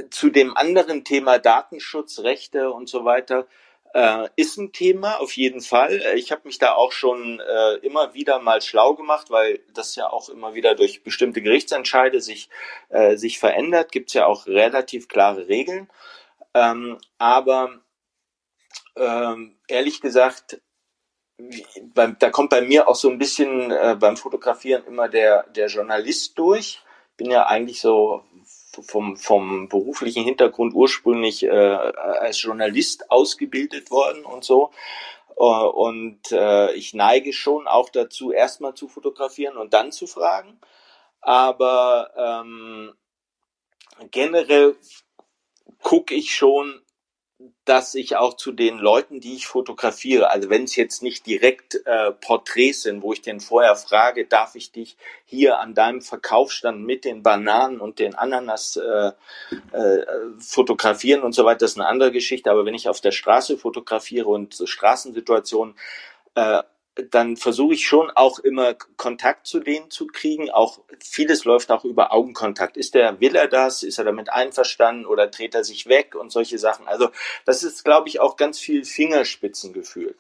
Zu 0.10 0.30
dem 0.30 0.56
anderen 0.56 1.04
Thema 1.04 1.38
Datenschutz, 1.38 2.20
Rechte 2.20 2.72
und 2.72 2.90
so 2.90 3.06
weiter 3.06 3.46
äh, 3.94 4.30
ist 4.36 4.58
ein 4.58 4.72
Thema 4.72 5.20
auf 5.20 5.36
jeden 5.36 5.62
Fall. 5.62 6.02
Ich 6.16 6.32
habe 6.32 6.42
mich 6.46 6.60
da 6.60 6.74
auch 6.74 6.92
schon 6.92 7.40
äh, 7.40 7.76
immer 7.86 8.14
wieder 8.14 8.40
mal 8.40 8.62
schlau 8.62 8.96
gemacht, 8.96 9.30
weil 9.30 9.60
das 9.74 9.96
ja 9.96 10.10
auch 10.10 10.30
immer 10.30 10.54
wieder 10.54 10.76
durch 10.76 11.04
bestimmte 11.04 11.42
Gerichtsentscheide 11.42 12.22
sich, 12.22 12.50
äh, 12.90 13.18
sich 13.18 13.40
verändert. 13.40 13.92
Gibt 13.92 14.10
es 14.10 14.14
ja 14.14 14.26
auch 14.26 14.48
relativ 14.48 15.08
klare 15.08 15.48
Regeln. 15.48 15.90
Ähm, 16.54 16.98
aber 17.18 17.82
ähm, 18.96 19.58
ehrlich 19.68 20.02
gesagt, 20.02 20.62
wie, 21.38 21.66
beim, 21.94 22.18
da 22.20 22.30
kommt 22.30 22.50
bei 22.50 22.62
mir 22.62 22.88
auch 22.88 22.96
so 22.96 23.10
ein 23.10 23.18
bisschen 23.18 23.72
äh, 23.72 23.96
beim 24.00 24.18
Fotografieren 24.18 24.86
immer 24.86 25.10
der, 25.10 25.44
der 25.48 25.68
Journalist 25.68 26.38
durch. 26.38 26.82
Bin 27.18 27.32
ja 27.32 27.46
eigentlich 27.48 27.82
so 27.82 28.24
vom, 28.88 29.18
vom 29.18 29.68
beruflichen 29.68 30.24
Hintergrund 30.24 30.74
ursprünglich 30.74 31.44
äh, 31.44 31.50
als 31.50 32.42
Journalist 32.42 33.10
ausgebildet 33.12 33.92
worden 33.92 34.24
und 34.26 34.44
so. 34.44 34.72
Äh, 35.38 35.44
und 35.44 36.32
äh, 36.32 36.74
ich 36.74 36.94
neige 36.94 37.34
schon 37.34 37.68
auch 37.68 37.90
dazu, 37.90 38.32
erstmal 38.32 38.74
zu 38.74 38.88
fotografieren 38.88 39.58
und 39.58 39.74
dann 39.74 39.92
zu 39.92 40.08
fragen. 40.08 40.60
Aber 41.22 42.12
ähm, 42.18 42.94
generell 44.10 44.76
gucke 45.82 46.14
ich 46.14 46.34
schon, 46.34 46.82
dass 47.66 47.96
ich 47.96 48.18
auch 48.18 48.36
zu 48.36 48.52
den 48.52 48.78
Leuten, 48.78 49.20
die 49.20 49.36
ich 49.36 49.48
fotografiere, 49.48 50.30
also 50.30 50.50
wenn 50.50 50.64
es 50.64 50.76
jetzt 50.76 51.02
nicht 51.02 51.26
direkt 51.26 51.82
äh, 51.86 52.12
Porträts 52.12 52.84
sind, 52.84 53.02
wo 53.02 53.14
ich 53.14 53.22
den 53.22 53.40
vorher 53.40 53.76
frage, 53.76 54.26
darf 54.26 54.56
ich 54.56 54.72
dich 54.72 54.98
hier 55.26 55.60
an 55.60 55.74
deinem 55.74 56.02
Verkaufsstand 56.02 56.84
mit 56.84 57.06
den 57.06 57.24
Bananen 57.24 57.80
und 57.80 58.00
den 58.00 58.16
Ananas 58.16 58.78
äh, 58.78 59.12
äh, 59.72 60.06
fotografieren 60.40 61.24
und 61.24 61.34
so 61.34 61.46
weiter, 61.46 61.60
das 61.60 61.72
ist 61.72 61.80
eine 61.80 61.88
andere 61.88 62.12
Geschichte. 62.12 62.52
Aber 62.52 62.66
wenn 62.66 62.76
ich 62.76 62.90
auf 62.90 63.02
der 63.02 63.12
Straße 63.12 63.58
fotografiere 63.58 64.28
und 64.28 64.62
Straßensituationen, 64.66 65.76
äh, 66.36 66.62
dann 67.10 67.38
versuche 67.38 67.74
ich 67.74 67.88
schon 67.88 68.12
auch 68.12 68.40
immer 68.40 68.74
Kontakt 68.74 69.48
zu 69.48 69.60
denen 69.60 69.90
zu 69.90 70.08
kriegen. 70.08 70.50
Auch 70.50 70.80
vieles 71.00 71.46
läuft 71.46 71.72
auch 71.72 71.86
über 71.86 72.12
Augenkontakt. 72.12 72.76
Ist 72.76 72.96
der, 72.96 73.20
will 73.22 73.36
er 73.36 73.48
das? 73.48 73.84
Ist 73.84 73.98
er 73.98 74.06
damit 74.06 74.30
einverstanden 74.30 75.06
oder 75.06 75.28
dreht 75.28 75.56
er 75.56 75.64
sich 75.64 75.88
weg 75.88 76.16
und 76.16 76.32
solche 76.32 76.58
Sachen? 76.58 76.88
Also 76.88 77.10
das 77.46 77.64
ist, 77.64 77.86
glaube 77.86 78.10
ich, 78.10 78.20
auch 78.20 78.36
ganz 78.36 78.60
viel 78.60 78.84
Fingerspitzengefühl 78.84 80.16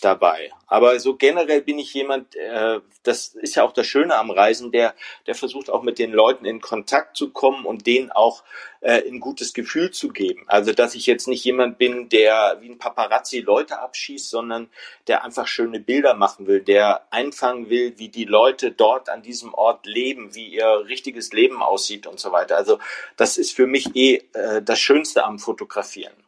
dabei. 0.00 0.50
Aber 0.66 0.98
so 1.00 1.16
generell 1.16 1.62
bin 1.62 1.78
ich 1.78 1.94
jemand, 1.94 2.36
äh, 2.36 2.80
das 3.02 3.28
ist 3.28 3.54
ja 3.54 3.62
auch 3.62 3.72
das 3.72 3.86
Schöne 3.86 4.16
am 4.16 4.30
Reisen, 4.30 4.72
der, 4.72 4.94
der 5.26 5.34
versucht 5.34 5.70
auch 5.70 5.82
mit 5.82 5.98
den 5.98 6.12
Leuten 6.12 6.44
in 6.44 6.60
Kontakt 6.60 7.16
zu 7.16 7.30
kommen 7.30 7.64
und 7.64 7.86
denen 7.86 8.10
auch 8.10 8.42
äh, 8.80 9.08
ein 9.08 9.20
gutes 9.20 9.54
Gefühl 9.54 9.92
zu 9.92 10.08
geben. 10.08 10.44
Also 10.48 10.72
dass 10.72 10.94
ich 10.94 11.06
jetzt 11.06 11.28
nicht 11.28 11.44
jemand 11.44 11.78
bin, 11.78 12.08
der 12.08 12.58
wie 12.60 12.68
ein 12.68 12.78
Paparazzi 12.78 13.40
Leute 13.40 13.78
abschießt, 13.78 14.28
sondern 14.28 14.68
der 15.06 15.24
einfach 15.24 15.46
schöne 15.46 15.80
Bilder 15.80 16.14
machen 16.14 16.46
will, 16.46 16.60
der 16.60 17.06
einfangen 17.10 17.70
will, 17.70 17.94
wie 17.96 18.08
die 18.08 18.24
Leute 18.24 18.72
dort 18.72 19.08
an 19.08 19.22
diesem 19.22 19.54
Ort 19.54 19.86
leben, 19.86 20.34
wie 20.34 20.48
ihr 20.48 20.84
richtiges 20.88 21.32
Leben 21.32 21.62
aussieht 21.62 22.06
und 22.06 22.20
so 22.20 22.32
weiter. 22.32 22.56
Also 22.56 22.78
das 23.16 23.38
ist 23.38 23.52
für 23.52 23.66
mich 23.66 23.96
eh 23.96 24.22
äh, 24.34 24.62
das 24.62 24.78
Schönste 24.78 25.24
am 25.24 25.38
Fotografieren 25.38 26.25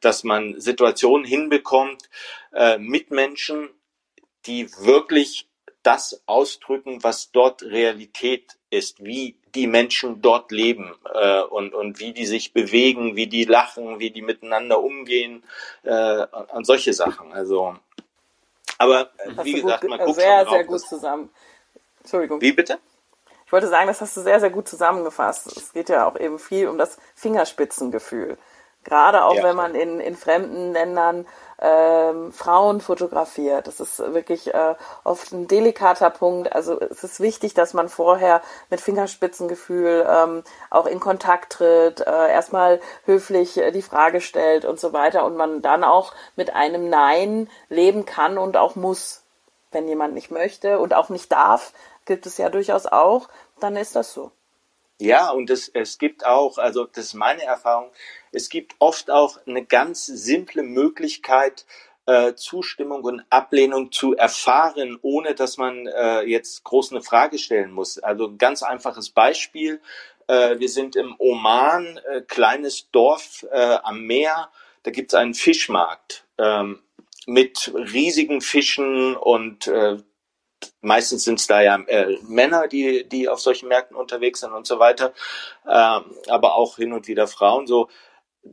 dass 0.00 0.24
man 0.24 0.60
Situationen 0.60 1.26
hinbekommt 1.26 2.08
äh, 2.52 2.78
mit 2.78 3.10
Menschen, 3.10 3.68
die 4.46 4.70
wirklich 4.78 5.48
das 5.82 6.22
ausdrücken, 6.26 7.02
was 7.02 7.30
dort 7.30 7.62
Realität 7.62 8.58
ist, 8.70 9.02
wie 9.02 9.36
die 9.54 9.66
Menschen 9.66 10.20
dort 10.20 10.52
leben 10.52 10.94
äh, 11.14 11.40
und, 11.42 11.74
und 11.74 12.00
wie 12.00 12.12
die 12.12 12.26
sich 12.26 12.52
bewegen, 12.52 13.16
wie 13.16 13.26
die 13.26 13.44
lachen, 13.44 13.98
wie 13.98 14.10
die 14.10 14.22
miteinander 14.22 14.80
umgehen 14.80 15.42
äh, 15.84 16.26
und 16.52 16.66
solche 16.66 16.92
Sachen. 16.92 17.32
Also, 17.32 17.76
aber 18.76 19.10
äh, 19.18 19.44
wie 19.44 19.54
gesagt, 19.54 19.82
gut, 19.82 19.90
man 19.90 19.98
guckt 20.00 20.20
sehr, 20.20 20.46
sehr 20.48 20.64
gut 20.64 20.80
zusammen. 20.80 21.30
Entschuldigung. 22.00 22.40
Wie 22.40 22.52
bitte? 22.52 22.78
Ich 23.46 23.52
wollte 23.52 23.68
sagen, 23.68 23.86
das 23.86 24.02
hast 24.02 24.14
du 24.14 24.20
sehr, 24.20 24.40
sehr 24.40 24.50
gut 24.50 24.68
zusammengefasst. 24.68 25.56
Es 25.56 25.72
geht 25.72 25.88
ja 25.88 26.06
auch 26.06 26.20
eben 26.20 26.38
viel 26.38 26.68
um 26.68 26.76
das 26.76 26.98
Fingerspitzengefühl. 27.14 28.36
Gerade 28.84 29.24
auch 29.24 29.34
ja. 29.34 29.42
wenn 29.42 29.56
man 29.56 29.74
in, 29.74 30.00
in 30.00 30.16
fremden 30.16 30.72
Ländern 30.72 31.26
ähm, 31.60 32.32
Frauen 32.32 32.80
fotografiert. 32.80 33.66
Das 33.66 33.80
ist 33.80 33.98
wirklich 33.98 34.54
äh, 34.54 34.74
oft 35.04 35.32
ein 35.32 35.48
delikater 35.48 36.10
Punkt. 36.10 36.52
Also 36.52 36.80
es 36.80 37.02
ist 37.02 37.20
wichtig, 37.20 37.54
dass 37.54 37.74
man 37.74 37.88
vorher 37.88 38.42
mit 38.70 38.80
Fingerspitzengefühl 38.80 40.06
ähm, 40.08 40.44
auch 40.70 40.86
in 40.86 41.00
Kontakt 41.00 41.52
tritt, 41.52 42.00
äh, 42.00 42.30
erstmal 42.30 42.80
höflich 43.04 43.58
äh, 43.58 43.72
die 43.72 43.82
Frage 43.82 44.20
stellt 44.20 44.64
und 44.64 44.78
so 44.78 44.92
weiter 44.92 45.24
und 45.24 45.36
man 45.36 45.60
dann 45.60 45.82
auch 45.82 46.14
mit 46.36 46.54
einem 46.54 46.88
Nein 46.88 47.50
leben 47.68 48.06
kann 48.06 48.38
und 48.38 48.56
auch 48.56 48.76
muss. 48.76 49.24
Wenn 49.70 49.86
jemand 49.86 50.14
nicht 50.14 50.30
möchte 50.30 50.78
und 50.78 50.94
auch 50.94 51.10
nicht 51.10 51.30
darf, 51.30 51.74
gibt 52.06 52.24
es 52.24 52.38
ja 52.38 52.48
durchaus 52.48 52.86
auch, 52.86 53.28
dann 53.60 53.76
ist 53.76 53.96
das 53.96 54.14
so. 54.14 54.30
Ja, 55.00 55.30
und 55.30 55.50
es, 55.50 55.68
es 55.68 55.98
gibt 55.98 56.24
auch, 56.26 56.58
also 56.58 56.84
das 56.84 57.06
ist 57.06 57.14
meine 57.14 57.44
Erfahrung, 57.44 57.90
es 58.32 58.48
gibt 58.48 58.74
oft 58.78 59.10
auch 59.10 59.38
eine 59.46 59.64
ganz 59.64 60.06
simple 60.06 60.62
Möglichkeit, 60.62 61.66
äh, 62.06 62.34
Zustimmung 62.34 63.04
und 63.04 63.22
Ablehnung 63.28 63.92
zu 63.92 64.16
erfahren, 64.16 64.98
ohne 65.02 65.34
dass 65.34 65.58
man 65.58 65.86
äh, 65.86 66.22
jetzt 66.22 66.64
groß 66.64 66.92
eine 66.92 67.02
Frage 67.02 67.38
stellen 67.38 67.70
muss. 67.70 67.98
Also 67.98 68.28
ein 68.28 68.38
ganz 68.38 68.62
einfaches 68.62 69.10
Beispiel. 69.10 69.80
Äh, 70.26 70.58
wir 70.58 70.68
sind 70.68 70.96
im 70.96 71.14
Oman, 71.18 72.00
kleines 72.26 72.90
Dorf 72.90 73.44
am 73.50 74.02
Meer. 74.02 74.50
Da 74.84 74.90
gibt's 74.90 75.14
einen 75.14 75.34
Fischmarkt 75.34 76.24
ähm, 76.38 76.80
mit 77.26 77.72
riesigen 77.74 78.40
Fischen 78.40 79.14
und 79.14 79.70
meistens 80.80 81.24
sind 81.24 81.40
es 81.40 81.46
da 81.46 81.60
ja 81.60 81.76
äh, 81.86 82.16
Männer, 82.26 82.68
die, 82.68 83.08
die 83.08 83.28
auf 83.28 83.40
solchen 83.40 83.68
Märkten 83.68 83.96
unterwegs 83.96 84.40
sind 84.40 84.52
und 84.52 84.66
so 84.66 84.78
weiter, 84.78 85.12
ähm, 85.66 86.04
aber 86.28 86.54
auch 86.54 86.76
hin 86.76 86.92
und 86.92 87.08
wieder 87.08 87.26
Frauen. 87.26 87.66
So, 87.66 87.88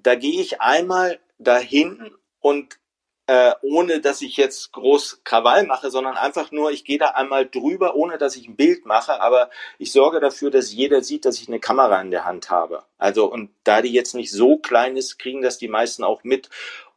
da 0.03 0.15
gehe 0.15 0.41
ich 0.41 0.61
einmal 0.61 1.19
dahin 1.37 2.11
und 2.39 2.79
äh, 3.27 3.53
ohne 3.63 4.01
dass 4.01 4.21
ich 4.21 4.37
jetzt 4.37 4.71
groß 4.71 5.21
Krawall 5.23 5.65
mache, 5.65 5.89
sondern 5.89 6.15
einfach 6.15 6.51
nur, 6.51 6.71
ich 6.71 6.85
gehe 6.85 6.99
da 6.99 7.07
einmal 7.09 7.47
drüber, 7.47 7.95
ohne 7.95 8.19
dass 8.19 8.35
ich 8.35 8.47
ein 8.47 8.55
Bild 8.55 8.85
mache, 8.85 9.19
aber 9.19 9.49
ich 9.79 9.91
sorge 9.91 10.19
dafür, 10.19 10.51
dass 10.51 10.71
jeder 10.71 11.01
sieht, 11.01 11.25
dass 11.25 11.39
ich 11.39 11.47
eine 11.47 11.59
Kamera 11.59 11.99
in 12.01 12.11
der 12.11 12.25
Hand 12.25 12.51
habe. 12.51 12.83
Also 12.99 13.25
und 13.31 13.49
da 13.63 13.81
die 13.81 13.91
jetzt 13.91 14.13
nicht 14.13 14.31
so 14.31 14.57
klein 14.57 14.95
ist, 14.95 15.17
kriegen 15.17 15.41
das 15.41 15.57
die 15.57 15.67
meisten 15.67 16.03
auch 16.03 16.23
mit 16.23 16.49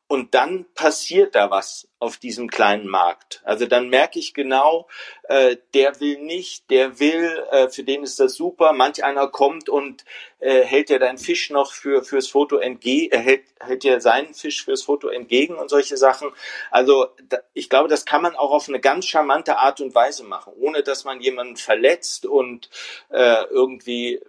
und 0.08 0.34
dann 0.34 0.64
passiert 0.74 1.34
da 1.34 1.50
was 1.50 1.86
auf 1.98 2.16
diesem 2.16 2.48
kleinen 2.48 2.88
Markt. 2.88 3.42
Also 3.44 3.66
dann 3.66 3.90
merke 3.90 4.18
ich 4.18 4.32
genau, 4.32 4.88
äh, 5.24 5.56
der 5.74 6.00
will 6.00 6.18
nicht, 6.22 6.70
der 6.70 6.98
will, 6.98 7.44
äh, 7.50 7.68
für 7.68 7.84
den 7.84 8.02
ist 8.02 8.18
das 8.18 8.34
super. 8.34 8.72
Manch 8.72 9.04
einer 9.04 9.28
kommt 9.28 9.68
und 9.68 10.06
äh, 10.38 10.62
hält 10.62 10.88
ja 10.88 10.98
deinen 10.98 11.18
Fisch 11.18 11.50
noch 11.50 11.72
für 11.72 12.02
fürs 12.04 12.28
Foto 12.28 12.56
entgegen, 12.56 13.12
er 13.12 13.20
hält, 13.20 13.44
hält 13.60 13.84
ja 13.84 14.00
seinen 14.00 14.32
Fisch 14.32 14.64
fürs 14.64 14.82
Foto 14.82 15.08
entgegen 15.08 15.56
und 15.56 15.68
solche 15.68 15.98
Sachen. 15.98 16.30
Also 16.70 17.08
da, 17.28 17.38
ich 17.52 17.68
glaube, 17.68 17.88
das 17.88 18.06
kann 18.06 18.22
man 18.22 18.34
auch 18.34 18.52
auf 18.52 18.68
eine 18.68 18.80
ganz 18.80 19.04
charmante 19.04 19.58
Art 19.58 19.82
und 19.82 19.94
Weise 19.94 20.24
machen, 20.24 20.54
ohne 20.58 20.82
dass 20.82 21.04
man 21.04 21.20
jemanden 21.20 21.56
verletzt 21.56 22.24
und 22.24 22.70
äh, 23.10 23.44
irgendwie 23.50 24.20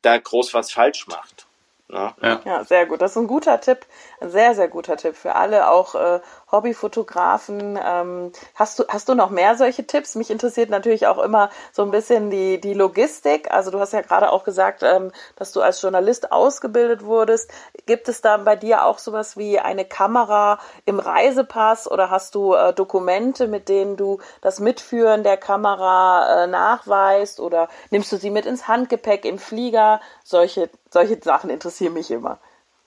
da 0.00 0.16
groß 0.16 0.54
was 0.54 0.72
falsch 0.72 1.06
macht. 1.06 1.47
Ja. 1.90 2.14
ja, 2.44 2.64
sehr 2.64 2.86
gut. 2.86 3.00
Das 3.00 3.12
ist 3.12 3.16
ein 3.16 3.26
guter 3.26 3.60
Tipp, 3.60 3.86
ein 4.20 4.30
sehr, 4.30 4.54
sehr 4.54 4.68
guter 4.68 4.96
Tipp 4.96 5.16
für 5.16 5.34
alle, 5.34 5.70
auch 5.70 5.94
äh, 5.94 6.20
Hobbyfotografen. 6.50 7.78
Ähm, 7.82 8.32
hast 8.54 8.78
du 8.78 8.84
hast 8.88 9.08
du 9.08 9.14
noch 9.14 9.30
mehr 9.30 9.56
solche 9.56 9.86
Tipps? 9.86 10.14
Mich 10.14 10.30
interessiert 10.30 10.70
natürlich 10.70 11.06
auch 11.06 11.18
immer 11.18 11.50
so 11.72 11.82
ein 11.82 11.90
bisschen 11.90 12.30
die 12.30 12.60
die 12.60 12.74
Logistik. 12.74 13.50
Also 13.50 13.70
du 13.70 13.80
hast 13.80 13.92
ja 13.92 14.00
gerade 14.00 14.32
auch 14.32 14.44
gesagt, 14.44 14.82
ähm, 14.82 15.12
dass 15.36 15.52
du 15.52 15.60
als 15.60 15.82
Journalist 15.82 16.32
ausgebildet 16.32 17.04
wurdest. 17.04 17.50
Gibt 17.86 18.08
es 18.08 18.20
da 18.20 18.38
bei 18.38 18.56
dir 18.56 18.84
auch 18.84 18.98
sowas 18.98 19.36
wie 19.36 19.58
eine 19.58 19.84
Kamera 19.84 20.58
im 20.86 21.00
Reisepass 21.00 21.90
oder 21.90 22.10
hast 22.10 22.34
du 22.34 22.54
äh, 22.54 22.72
Dokumente, 22.72 23.48
mit 23.48 23.68
denen 23.68 23.96
du 23.96 24.18
das 24.40 24.60
Mitführen 24.60 25.22
der 25.22 25.36
Kamera 25.36 26.44
äh, 26.44 26.46
nachweist 26.46 27.40
oder 27.40 27.68
nimmst 27.90 28.10
du 28.12 28.16
sie 28.16 28.30
mit 28.30 28.46
ins 28.46 28.68
Handgepäck 28.68 29.24
im 29.24 29.38
Flieger? 29.38 30.00
Solche 30.24 30.70
solche 30.90 31.18
Sachen 31.22 31.50
interessieren 31.50 31.92
mich 31.92 32.10
immer. 32.10 32.38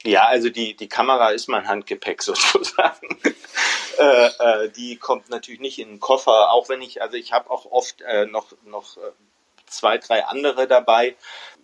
Ja, 0.03 0.25
also 0.25 0.50
die, 0.50 0.75
die 0.75 0.89
Kamera 0.89 1.29
ist 1.29 1.48
mein 1.48 1.67
Handgepäck 1.67 2.22
sozusagen. 2.24 3.20
äh, 4.00 4.27
äh, 4.27 4.70
die 4.70 4.98
kommt 4.98 5.29
natürlich 5.29 5.62
nicht 5.62 5.79
in 5.79 5.89
den 5.89 6.00
Koffer, 6.00 6.51
auch 6.51 6.70
wenn 6.70 6.81
ich, 6.81 7.01
also 7.01 7.17
ich 7.17 7.34
habe 7.34 7.50
auch 7.50 7.65
oft 7.65 8.01
äh, 8.01 8.25
noch, 8.25 8.48
noch 8.65 8.98
äh, 8.98 9.12
zwei, 9.67 9.98
drei 9.98 10.25
andere 10.25 10.67
dabei 10.67 11.15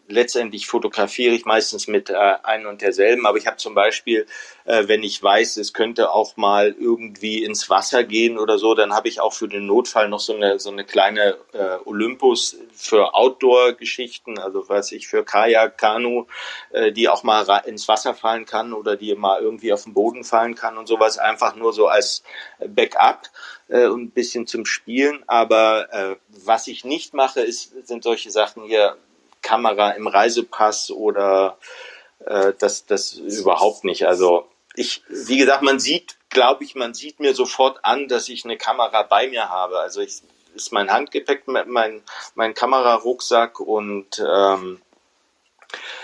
letztendlich 0.07 0.67
fotografiere 0.67 1.33
ich 1.33 1.45
meistens 1.45 1.87
mit 1.87 2.09
äh, 2.09 2.15
ein 2.43 2.65
und 2.65 2.81
derselben, 2.81 3.25
aber 3.25 3.37
ich 3.37 3.47
habe 3.47 3.57
zum 3.57 3.75
Beispiel, 3.75 4.25
äh, 4.65 4.87
wenn 4.87 5.03
ich 5.03 5.21
weiß, 5.21 5.57
es 5.57 5.73
könnte 5.73 6.11
auch 6.11 6.37
mal 6.37 6.75
irgendwie 6.79 7.43
ins 7.43 7.69
Wasser 7.69 8.03
gehen 8.03 8.37
oder 8.37 8.57
so, 8.57 8.73
dann 8.73 8.93
habe 8.93 9.07
ich 9.07 9.19
auch 9.19 9.33
für 9.33 9.47
den 9.47 9.65
Notfall 9.65 10.09
noch 10.09 10.19
so 10.19 10.35
eine 10.35 10.59
so 10.59 10.71
eine 10.71 10.85
kleine 10.85 11.37
äh, 11.53 11.77
Olympus 11.85 12.57
für 12.73 13.13
Outdoor-Geschichten, 13.13 14.39
also 14.39 14.67
weiß 14.67 14.93
ich 14.93 15.07
für 15.07 15.23
Kajak, 15.23 15.77
Kanu, 15.77 16.25
äh, 16.71 16.91
die 16.91 17.09
auch 17.09 17.23
mal 17.23 17.45
ins 17.65 17.87
Wasser 17.87 18.13
fallen 18.13 18.45
kann 18.45 18.73
oder 18.73 18.95
die 18.95 19.13
mal 19.15 19.41
irgendwie 19.41 19.73
auf 19.73 19.83
den 19.83 19.93
Boden 19.93 20.23
fallen 20.23 20.55
kann 20.55 20.77
und 20.77 20.87
sowas, 20.87 21.17
einfach 21.17 21.55
nur 21.55 21.73
so 21.73 21.87
als 21.87 22.23
Backup 22.59 23.29
äh, 23.67 23.87
und 23.87 24.03
ein 24.03 24.11
bisschen 24.11 24.47
zum 24.47 24.65
Spielen. 24.65 25.23
Aber 25.27 25.93
äh, 25.93 26.15
was 26.29 26.67
ich 26.67 26.85
nicht 26.85 27.13
mache, 27.13 27.41
ist, 27.41 27.87
sind 27.87 28.03
solche 28.03 28.31
Sachen 28.31 28.63
hier 28.63 28.97
Kamera 29.47 29.91
im 29.91 30.07
Reisepass 30.07 30.91
oder 30.91 31.57
äh, 32.25 32.51
das, 32.59 32.85
das 32.85 33.13
überhaupt 33.13 33.85
nicht. 33.85 34.05
Also 34.05 34.45
ich, 34.75 35.03
wie 35.07 35.37
gesagt, 35.37 35.63
man 35.63 35.79
sieht, 35.79 36.17
glaube 36.29 36.65
ich, 36.65 36.75
man 36.75 36.93
sieht 36.93 37.21
mir 37.21 37.33
sofort 37.33 37.79
an, 37.83 38.09
dass 38.09 38.27
ich 38.27 38.43
eine 38.43 38.57
Kamera 38.57 39.03
bei 39.03 39.29
mir 39.29 39.49
habe. 39.49 39.79
Also 39.79 40.01
ich 40.01 40.21
ist 40.53 40.73
mein 40.73 40.91
Handgepäck, 40.91 41.47
mein, 41.47 42.01
mein 42.35 42.53
Kamerarucksack 42.53 43.59
und 43.59 44.19
ähm, 44.19 44.81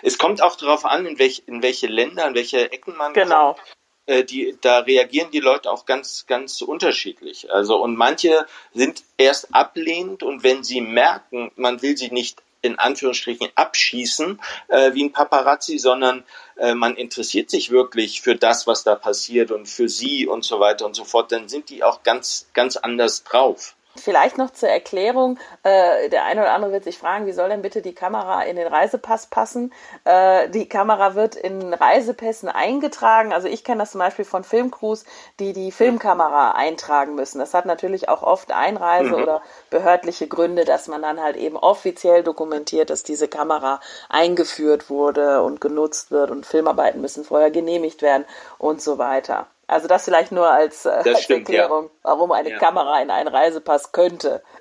es 0.01 0.17
kommt 0.17 0.41
auch 0.41 0.55
darauf 0.55 0.85
an, 0.85 1.05
in, 1.05 1.19
welch, 1.19 1.43
in 1.47 1.62
welche 1.63 1.88
Länder, 1.88 2.27
in 2.27 2.35
welche 2.35 2.71
Ecken 2.71 2.95
man 2.95 3.13
genau. 3.13 3.53
kommt. 3.53 3.67
Äh, 4.05 4.23
die, 4.23 4.57
da 4.62 4.79
reagieren 4.79 5.31
die 5.31 5.39
Leute 5.39 5.71
auch 5.71 5.85
ganz, 5.85 6.25
ganz 6.27 6.62
unterschiedlich. 6.62 7.51
Also, 7.51 7.81
und 7.81 7.95
manche 7.95 8.45
sind 8.73 9.03
erst 9.17 9.53
ablehnend 9.55 10.23
und 10.23 10.43
wenn 10.43 10.63
sie 10.63 10.81
merken, 10.81 11.51
man 11.55 11.81
will 11.81 11.97
sie 11.97 12.12
nicht 12.12 12.41
in 12.63 12.79
Anführungsstrichen 12.79 13.50
abschießen 13.53 14.41
äh, 14.70 14.93
wie 14.93 15.03
ein 15.03 15.12
Paparazzi, 15.12 15.77
sondern 15.77 16.24
äh, 16.58 16.74
man 16.74 16.96
interessiert 16.96 17.51
sich 17.51 17.70
wirklich 17.70 18.22
für 18.22 18.36
das, 18.36 18.65
was 18.65 18.84
da 18.84 18.96
passiert 18.96 19.51
und 19.51 19.67
für 19.67 19.89
sie 19.89 20.25
und 20.25 20.43
so 20.43 20.60
weiter 20.60 20.86
und 20.86 20.96
so 20.96 21.03
fort, 21.03 21.32
dann 21.32 21.50
sind 21.50 21.70
die 21.70 21.84
auch 21.84 22.01
ganz, 22.03 22.48
ganz 22.53 22.77
anders 22.77 23.24
drauf. 23.24 23.75
Vielleicht 23.95 24.39
noch 24.39 24.50
zur 24.50 24.69
Erklärung, 24.69 25.38
äh, 25.62 26.09
der 26.09 26.25
eine 26.25 26.41
oder 26.41 26.53
andere 26.53 26.71
wird 26.71 26.83
sich 26.83 26.97
fragen, 26.97 27.27
wie 27.27 27.31
soll 27.31 27.50
denn 27.50 27.62
bitte 27.62 27.83
die 27.83 27.93
Kamera 27.93 28.41
in 28.41 28.55
den 28.55 28.65
Reisepass 28.65 29.27
passen? 29.27 29.71
Äh, 30.03 30.50
die 30.50 30.67
Kamera 30.67 31.13
wird 31.13 31.35
in 31.35 31.73
Reisepässen 31.73 32.50
eingetragen. 32.50 33.33
Also 33.33 33.47
ich 33.47 33.63
kenne 33.63 33.79
das 33.79 33.91
zum 33.91 34.00
Beispiel 34.00 34.25
von 34.25 34.43
Filmcrews, 34.43 35.05
die 35.39 35.53
die 35.53 35.71
Filmkamera 35.71 36.53
eintragen 36.53 37.13
müssen. 37.13 37.38
Das 37.38 37.53
hat 37.53 37.67
natürlich 37.67 38.09
auch 38.09 38.23
oft 38.23 38.51
Einreise- 38.51 39.15
mhm. 39.15 39.23
oder 39.23 39.41
behördliche 39.69 40.27
Gründe, 40.27 40.65
dass 40.65 40.88
man 40.88 41.03
dann 41.03 41.21
halt 41.21 41.35
eben 41.35 41.55
offiziell 41.55 42.23
dokumentiert, 42.23 42.89
dass 42.89 43.03
diese 43.03 43.27
Kamera 43.27 43.79
eingeführt 44.09 44.89
wurde 44.89 45.43
und 45.43 45.62
genutzt 45.62 46.09
wird 46.09 46.31
und 46.31 46.47
Filmarbeiten 46.47 47.00
müssen 47.00 47.23
vorher 47.23 47.51
genehmigt 47.51 48.01
werden 48.01 48.25
und 48.57 48.81
so 48.81 48.97
weiter. 48.97 49.47
Also 49.67 49.88
das 49.88 50.05
vielleicht 50.05 50.32
nur 50.32 50.50
als, 50.50 50.86
äh, 50.86 50.89
als 50.89 51.24
stimmt, 51.24 51.50
Erklärung, 51.50 51.86
ja. 51.86 51.91
warum 52.03 52.32
eine 52.32 52.51
ja. 52.51 52.58
Kamera 52.60 53.01
in 53.01 53.10
einen 53.10 53.29
Reisepass 53.29 53.91
könnte. 53.91 54.43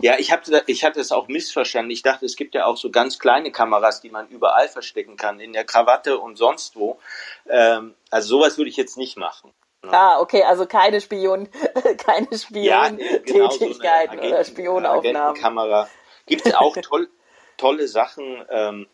Ja, 0.00 0.18
ich 0.18 0.30
hatte, 0.30 0.62
ich 0.66 0.84
hatte 0.84 1.00
es 1.00 1.10
auch 1.10 1.28
missverstanden. 1.28 1.90
Ich 1.90 2.02
dachte, 2.02 2.26
es 2.26 2.36
gibt 2.36 2.54
ja 2.54 2.66
auch 2.66 2.76
so 2.76 2.90
ganz 2.90 3.18
kleine 3.18 3.50
Kameras, 3.50 4.02
die 4.02 4.10
man 4.10 4.28
überall 4.28 4.68
verstecken 4.68 5.16
kann, 5.16 5.40
in 5.40 5.54
der 5.54 5.64
Krawatte 5.64 6.18
und 6.18 6.36
sonst 6.36 6.76
wo. 6.76 6.98
Ähm, 7.48 7.94
also 8.10 8.36
sowas 8.36 8.58
würde 8.58 8.68
ich 8.68 8.76
jetzt 8.76 8.98
nicht 8.98 9.16
machen. 9.16 9.54
Ja. 9.84 9.90
Ah, 9.92 10.20
okay, 10.20 10.42
also 10.42 10.66
keine 10.66 11.00
Spion, 11.00 11.48
keine 11.96 12.36
Spion-Tätigkeiten 12.36 14.18
ja, 14.18 14.20
genau, 14.20 14.28
so 14.28 14.34
oder 14.34 14.44
Spionaufnahmen. 14.44 15.86
Gibt 16.26 16.46
es 16.46 16.54
auch 16.54 16.76
toll, 16.76 17.08
tolle 17.56 17.88
Sachen. 17.88 18.44
Ähm, 18.50 18.86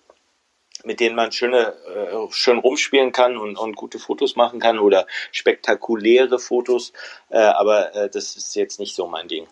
mit 0.87 1.01
denen 1.01 1.17
man 1.17 1.33
schöne, 1.33 1.75
äh, 1.85 2.33
schön 2.33 2.59
rumspielen 2.59 3.11
kann 3.11 3.37
und, 3.37 3.59
und 3.59 3.75
gute 3.75 3.99
Fotos 3.99 4.37
machen 4.37 4.61
kann 4.61 4.79
oder 4.79 5.07
spektakuläre 5.33 6.39
Fotos. 6.39 6.93
Äh, 7.29 7.39
aber 7.39 7.95
äh, 7.95 8.09
das 8.09 8.37
ist 8.37 8.55
jetzt 8.55 8.79
nicht 8.79 8.95
so 8.95 9.09
mein 9.09 9.27
Ding. 9.27 9.49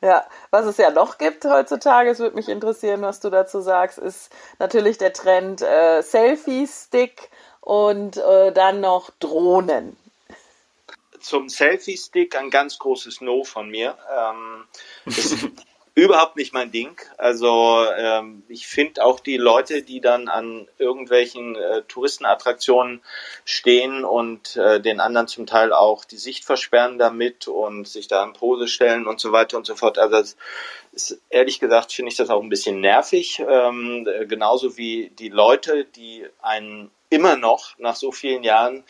Ja, 0.00 0.26
was 0.50 0.64
es 0.64 0.78
ja 0.78 0.90
noch 0.90 1.18
gibt 1.18 1.44
heutzutage, 1.44 2.10
es 2.10 2.20
würde 2.20 2.36
mich 2.36 2.48
interessieren, 2.48 3.02
was 3.02 3.20
du 3.20 3.30
dazu 3.30 3.60
sagst, 3.60 3.98
ist 3.98 4.30
natürlich 4.58 4.96
der 4.96 5.12
Trend 5.12 5.60
äh, 5.60 6.02
Selfie-Stick 6.02 7.28
und 7.60 8.16
äh, 8.16 8.52
dann 8.52 8.80
noch 8.80 9.10
Drohnen. 9.18 9.96
Zum 11.20 11.48
Selfie-Stick 11.48 12.36
ein 12.36 12.48
ganz 12.48 12.78
großes 12.78 13.20
No 13.20 13.44
von 13.44 13.68
mir. 13.68 13.98
Ähm, 14.16 14.64
überhaupt 15.98 16.36
nicht 16.36 16.52
mein 16.52 16.70
Ding. 16.70 16.96
Also 17.16 17.84
ähm, 17.96 18.44
ich 18.48 18.66
finde 18.66 19.04
auch 19.04 19.20
die 19.20 19.36
Leute, 19.36 19.82
die 19.82 20.00
dann 20.00 20.28
an 20.28 20.68
irgendwelchen 20.78 21.56
äh, 21.56 21.82
Touristenattraktionen 21.82 23.02
stehen 23.44 24.04
und 24.04 24.56
äh, 24.56 24.80
den 24.80 25.00
anderen 25.00 25.26
zum 25.26 25.46
Teil 25.46 25.72
auch 25.72 26.04
die 26.04 26.16
Sicht 26.16 26.44
versperren 26.44 26.98
damit 26.98 27.48
und 27.48 27.88
sich 27.88 28.06
da 28.06 28.22
in 28.24 28.32
Pose 28.32 28.68
stellen 28.68 29.06
und 29.06 29.18
so 29.18 29.32
weiter 29.32 29.56
und 29.56 29.66
so 29.66 29.74
fort. 29.74 29.98
Also 29.98 30.16
das 30.18 30.36
ist, 30.92 31.20
ehrlich 31.30 31.58
gesagt 31.58 31.92
finde 31.92 32.10
ich 32.12 32.16
das 32.16 32.30
auch 32.30 32.42
ein 32.42 32.48
bisschen 32.48 32.80
nervig. 32.80 33.42
Ähm, 33.48 34.06
genauso 34.28 34.76
wie 34.76 35.10
die 35.18 35.30
Leute, 35.30 35.84
die 35.84 36.24
einen 36.40 36.92
immer 37.10 37.36
noch 37.36 37.76
nach 37.78 37.96
so 37.96 38.12
vielen 38.12 38.44
Jahren 38.44 38.84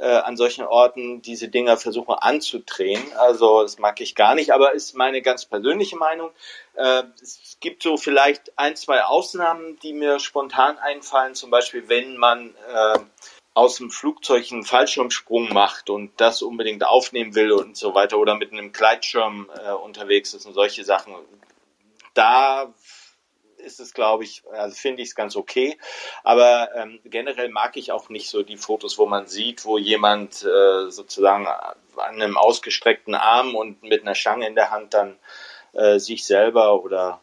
äh, 0.00 0.06
an 0.06 0.36
solchen 0.36 0.64
Orten 0.64 1.22
diese 1.22 1.48
Dinger 1.48 1.76
versuche 1.76 2.22
anzudrehen. 2.22 3.02
Also 3.16 3.62
das 3.62 3.78
mag 3.78 4.00
ich 4.00 4.14
gar 4.14 4.34
nicht, 4.34 4.52
aber 4.52 4.72
ist 4.72 4.94
meine 4.94 5.22
ganz 5.22 5.44
persönliche 5.44 5.96
Meinung. 5.96 6.30
Äh, 6.74 7.04
es 7.20 7.58
gibt 7.60 7.82
so 7.82 7.96
vielleicht 7.96 8.58
ein, 8.58 8.76
zwei 8.76 9.04
Ausnahmen, 9.04 9.78
die 9.82 9.92
mir 9.92 10.20
spontan 10.20 10.78
einfallen. 10.78 11.34
Zum 11.34 11.50
Beispiel, 11.50 11.88
wenn 11.88 12.16
man 12.16 12.54
äh, 12.72 12.98
aus 13.54 13.76
dem 13.76 13.90
Flugzeug 13.90 14.52
einen 14.52 14.64
Fallschirmsprung 14.64 15.52
macht 15.52 15.90
und 15.90 16.12
das 16.20 16.42
unbedingt 16.42 16.86
aufnehmen 16.86 17.34
will 17.34 17.50
und 17.50 17.76
so 17.76 17.94
weiter 17.94 18.18
oder 18.18 18.36
mit 18.36 18.52
einem 18.52 18.72
Gleitschirm 18.72 19.50
äh, 19.64 19.72
unterwegs 19.72 20.32
ist 20.32 20.46
und 20.46 20.54
solche 20.54 20.84
Sachen. 20.84 21.14
Da 22.14 22.72
ist 23.58 23.80
es, 23.80 23.94
glaube 23.94 24.24
ich, 24.24 24.42
also 24.52 24.74
finde 24.74 25.02
ich 25.02 25.08
es 25.08 25.14
ganz 25.14 25.36
okay. 25.36 25.78
Aber 26.24 26.70
ähm, 26.74 27.00
generell 27.04 27.48
mag 27.48 27.76
ich 27.76 27.92
auch 27.92 28.08
nicht 28.08 28.30
so 28.30 28.42
die 28.42 28.56
Fotos, 28.56 28.98
wo 28.98 29.06
man 29.06 29.26
sieht, 29.26 29.64
wo 29.64 29.78
jemand 29.78 30.44
äh, 30.44 30.90
sozusagen 30.90 31.46
an 31.46 31.76
einem 31.96 32.36
ausgestreckten 32.36 33.14
Arm 33.14 33.54
und 33.54 33.82
mit 33.82 34.02
einer 34.02 34.14
Stange 34.14 34.46
in 34.46 34.54
der 34.54 34.70
Hand 34.70 34.94
dann 34.94 35.18
äh, 35.72 35.98
sich 35.98 36.24
selber 36.24 36.82
oder 36.82 37.20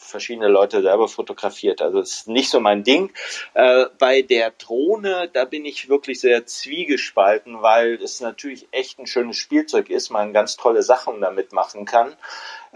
verschiedene 0.00 0.48
Leute 0.48 0.82
selber 0.82 1.08
fotografiert. 1.08 1.82
Also 1.82 2.00
es 2.00 2.12
ist 2.12 2.28
nicht 2.28 2.50
so 2.50 2.58
mein 2.58 2.82
Ding. 2.82 3.12
Äh, 3.54 3.86
bei 3.98 4.22
der 4.22 4.50
Drohne, 4.50 5.28
da 5.32 5.44
bin 5.44 5.64
ich 5.64 5.88
wirklich 5.88 6.20
sehr 6.20 6.46
zwiegespalten, 6.46 7.62
weil 7.62 7.94
es 8.02 8.20
natürlich 8.20 8.66
echt 8.72 8.98
ein 8.98 9.06
schönes 9.06 9.36
Spielzeug 9.36 9.90
ist, 9.90 10.10
man 10.10 10.32
ganz 10.32 10.56
tolle 10.56 10.82
Sachen 10.82 11.20
damit 11.20 11.52
machen 11.52 11.84
kann. 11.84 12.16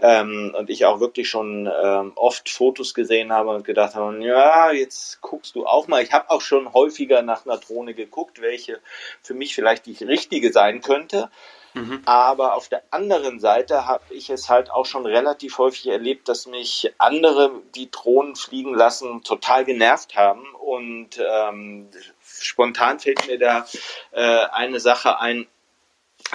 Ähm, 0.01 0.53
und 0.57 0.69
ich 0.69 0.85
auch 0.85 0.99
wirklich 0.99 1.29
schon 1.29 1.71
ähm, 1.83 2.11
oft 2.15 2.49
Fotos 2.49 2.93
gesehen 2.93 3.31
habe 3.31 3.49
und 3.49 3.63
gedacht 3.63 3.95
habe, 3.95 4.21
ja, 4.23 4.71
jetzt 4.71 5.21
guckst 5.21 5.55
du 5.55 5.65
auch 5.65 5.87
mal. 5.87 6.03
Ich 6.03 6.11
habe 6.11 6.29
auch 6.29 6.41
schon 6.41 6.73
häufiger 6.73 7.21
nach 7.21 7.45
einer 7.45 7.57
Drohne 7.57 7.93
geguckt, 7.93 8.41
welche 8.41 8.79
für 9.21 9.33
mich 9.33 9.55
vielleicht 9.55 9.85
die 9.85 10.03
richtige 10.03 10.51
sein 10.51 10.81
könnte. 10.81 11.29
Mhm. 11.75 12.01
Aber 12.05 12.55
auf 12.55 12.69
der 12.69 12.83
anderen 12.91 13.41
Seite 13.41 13.85
habe 13.85 14.03
ich 14.13 14.29
es 14.29 14.49
halt 14.49 14.71
auch 14.71 14.85
schon 14.85 15.05
relativ 15.05 15.57
häufig 15.57 15.87
erlebt, 15.87 16.29
dass 16.29 16.47
mich 16.47 16.93
andere, 16.97 17.51
die 17.75 17.91
Drohnen 17.91 18.37
fliegen 18.37 18.73
lassen, 18.73 19.23
total 19.23 19.65
genervt 19.65 20.15
haben. 20.15 20.45
Und 20.55 21.19
ähm, 21.19 21.89
spontan 22.23 22.99
fällt 22.99 23.27
mir 23.27 23.37
da 23.37 23.65
äh, 24.11 24.45
eine 24.51 24.79
Sache 24.79 25.19
ein, 25.19 25.47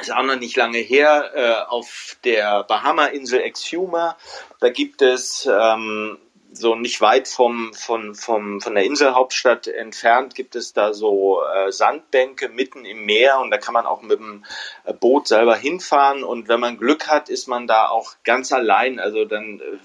ist 0.00 0.12
auch 0.12 0.22
noch 0.22 0.36
nicht 0.36 0.56
lange 0.56 0.78
her, 0.78 1.30
äh, 1.34 1.70
auf 1.70 2.16
der 2.24 2.64
Bahama-Insel 2.64 3.40
Exuma. 3.40 4.16
Da 4.60 4.70
gibt 4.70 5.02
es 5.02 5.48
ähm, 5.50 6.18
so 6.52 6.74
nicht 6.74 7.00
weit 7.00 7.28
vom, 7.28 7.72
von, 7.74 8.14
vom, 8.14 8.60
von 8.60 8.74
der 8.74 8.84
Inselhauptstadt 8.84 9.68
entfernt 9.68 10.34
gibt 10.34 10.56
es 10.56 10.72
da 10.72 10.92
so 10.92 11.42
äh, 11.42 11.70
Sandbänke 11.70 12.48
mitten 12.48 12.84
im 12.84 13.04
Meer 13.04 13.38
und 13.40 13.50
da 13.50 13.58
kann 13.58 13.74
man 13.74 13.86
auch 13.86 14.02
mit 14.02 14.18
dem 14.18 14.44
äh, 14.84 14.92
Boot 14.92 15.28
selber 15.28 15.56
hinfahren 15.56 16.24
und 16.24 16.48
wenn 16.48 16.60
man 16.60 16.76
Glück 16.76 17.08
hat, 17.08 17.28
ist 17.28 17.46
man 17.46 17.66
da 17.66 17.88
auch 17.88 18.14
ganz 18.24 18.52
allein. 18.52 18.98
Also 18.98 19.24
dann 19.24 19.60
äh, 19.60 19.78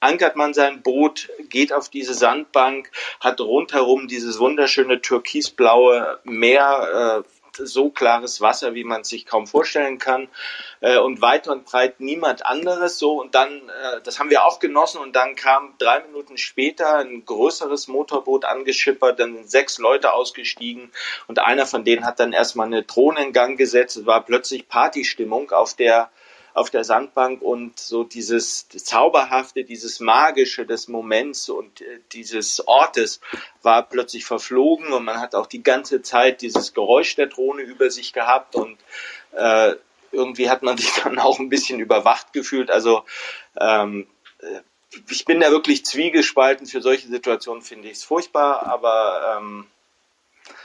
ankert 0.00 0.36
man 0.36 0.52
sein 0.52 0.82
Boot, 0.82 1.30
geht 1.48 1.72
auf 1.72 1.88
diese 1.88 2.14
Sandbank, 2.14 2.90
hat 3.20 3.40
rundherum 3.40 4.08
dieses 4.08 4.38
wunderschöne 4.38 5.00
türkisblaue 5.00 6.18
Meer, 6.24 7.24
äh, 7.24 7.28
so 7.56 7.90
klares 7.90 8.40
Wasser, 8.40 8.74
wie 8.74 8.84
man 8.84 9.04
sich 9.04 9.26
kaum 9.26 9.46
vorstellen 9.46 9.98
kann. 9.98 10.28
Äh, 10.80 10.98
und 10.98 11.22
weit 11.22 11.48
und 11.48 11.64
breit 11.64 12.00
niemand 12.00 12.46
anderes 12.46 12.98
so. 12.98 13.20
Und 13.20 13.34
dann, 13.34 13.68
äh, 13.68 14.00
das 14.02 14.18
haben 14.18 14.30
wir 14.30 14.44
auch 14.44 14.58
genossen. 14.58 14.98
Und 14.98 15.16
dann 15.16 15.34
kam 15.34 15.74
drei 15.78 16.00
Minuten 16.00 16.38
später 16.38 16.98
ein 16.98 17.24
größeres 17.24 17.88
Motorboot 17.88 18.44
angeschippert, 18.44 19.18
dann 19.20 19.34
sind 19.34 19.50
sechs 19.50 19.78
Leute 19.78 20.12
ausgestiegen 20.12 20.90
und 21.26 21.38
einer 21.38 21.66
von 21.66 21.84
denen 21.84 22.04
hat 22.04 22.20
dann 22.20 22.32
erstmal 22.32 22.66
eine 22.66 22.82
Drohne 22.82 23.22
in 23.24 23.32
Gang 23.32 23.56
gesetzt. 23.56 23.96
Es 23.96 24.06
war 24.06 24.24
plötzlich 24.24 24.68
Partystimmung 24.68 25.50
auf 25.50 25.74
der 25.74 26.10
auf 26.54 26.70
der 26.70 26.84
Sandbank 26.84 27.42
und 27.42 27.78
so 27.78 28.04
dieses 28.04 28.68
Zauberhafte, 28.68 29.64
dieses 29.64 29.98
Magische 29.98 30.64
des 30.64 30.86
Moments 30.86 31.48
und 31.48 31.80
äh, 31.80 32.00
dieses 32.12 32.66
Ortes 32.66 33.20
war 33.62 33.82
plötzlich 33.82 34.24
verflogen 34.24 34.92
und 34.92 35.04
man 35.04 35.20
hat 35.20 35.34
auch 35.34 35.46
die 35.46 35.62
ganze 35.62 36.00
Zeit 36.00 36.42
dieses 36.42 36.72
Geräusch 36.72 37.16
der 37.16 37.26
Drohne 37.26 37.62
über 37.62 37.90
sich 37.90 38.12
gehabt 38.12 38.54
und 38.54 38.78
äh, 39.32 39.74
irgendwie 40.12 40.48
hat 40.48 40.62
man 40.62 40.76
sich 40.76 40.92
dann 41.02 41.18
auch 41.18 41.40
ein 41.40 41.48
bisschen 41.48 41.80
überwacht 41.80 42.32
gefühlt. 42.32 42.70
Also 42.70 43.04
ähm, 43.60 44.06
äh, 44.38 44.60
ich 45.10 45.24
bin 45.24 45.40
da 45.40 45.50
wirklich 45.50 45.84
zwiegespalten. 45.84 46.68
Für 46.68 46.80
solche 46.80 47.08
Situationen 47.08 47.62
finde 47.62 47.88
ich 47.88 47.94
es 47.94 48.04
furchtbar, 48.04 48.64
aber 48.66 49.38
ähm, 49.38 49.66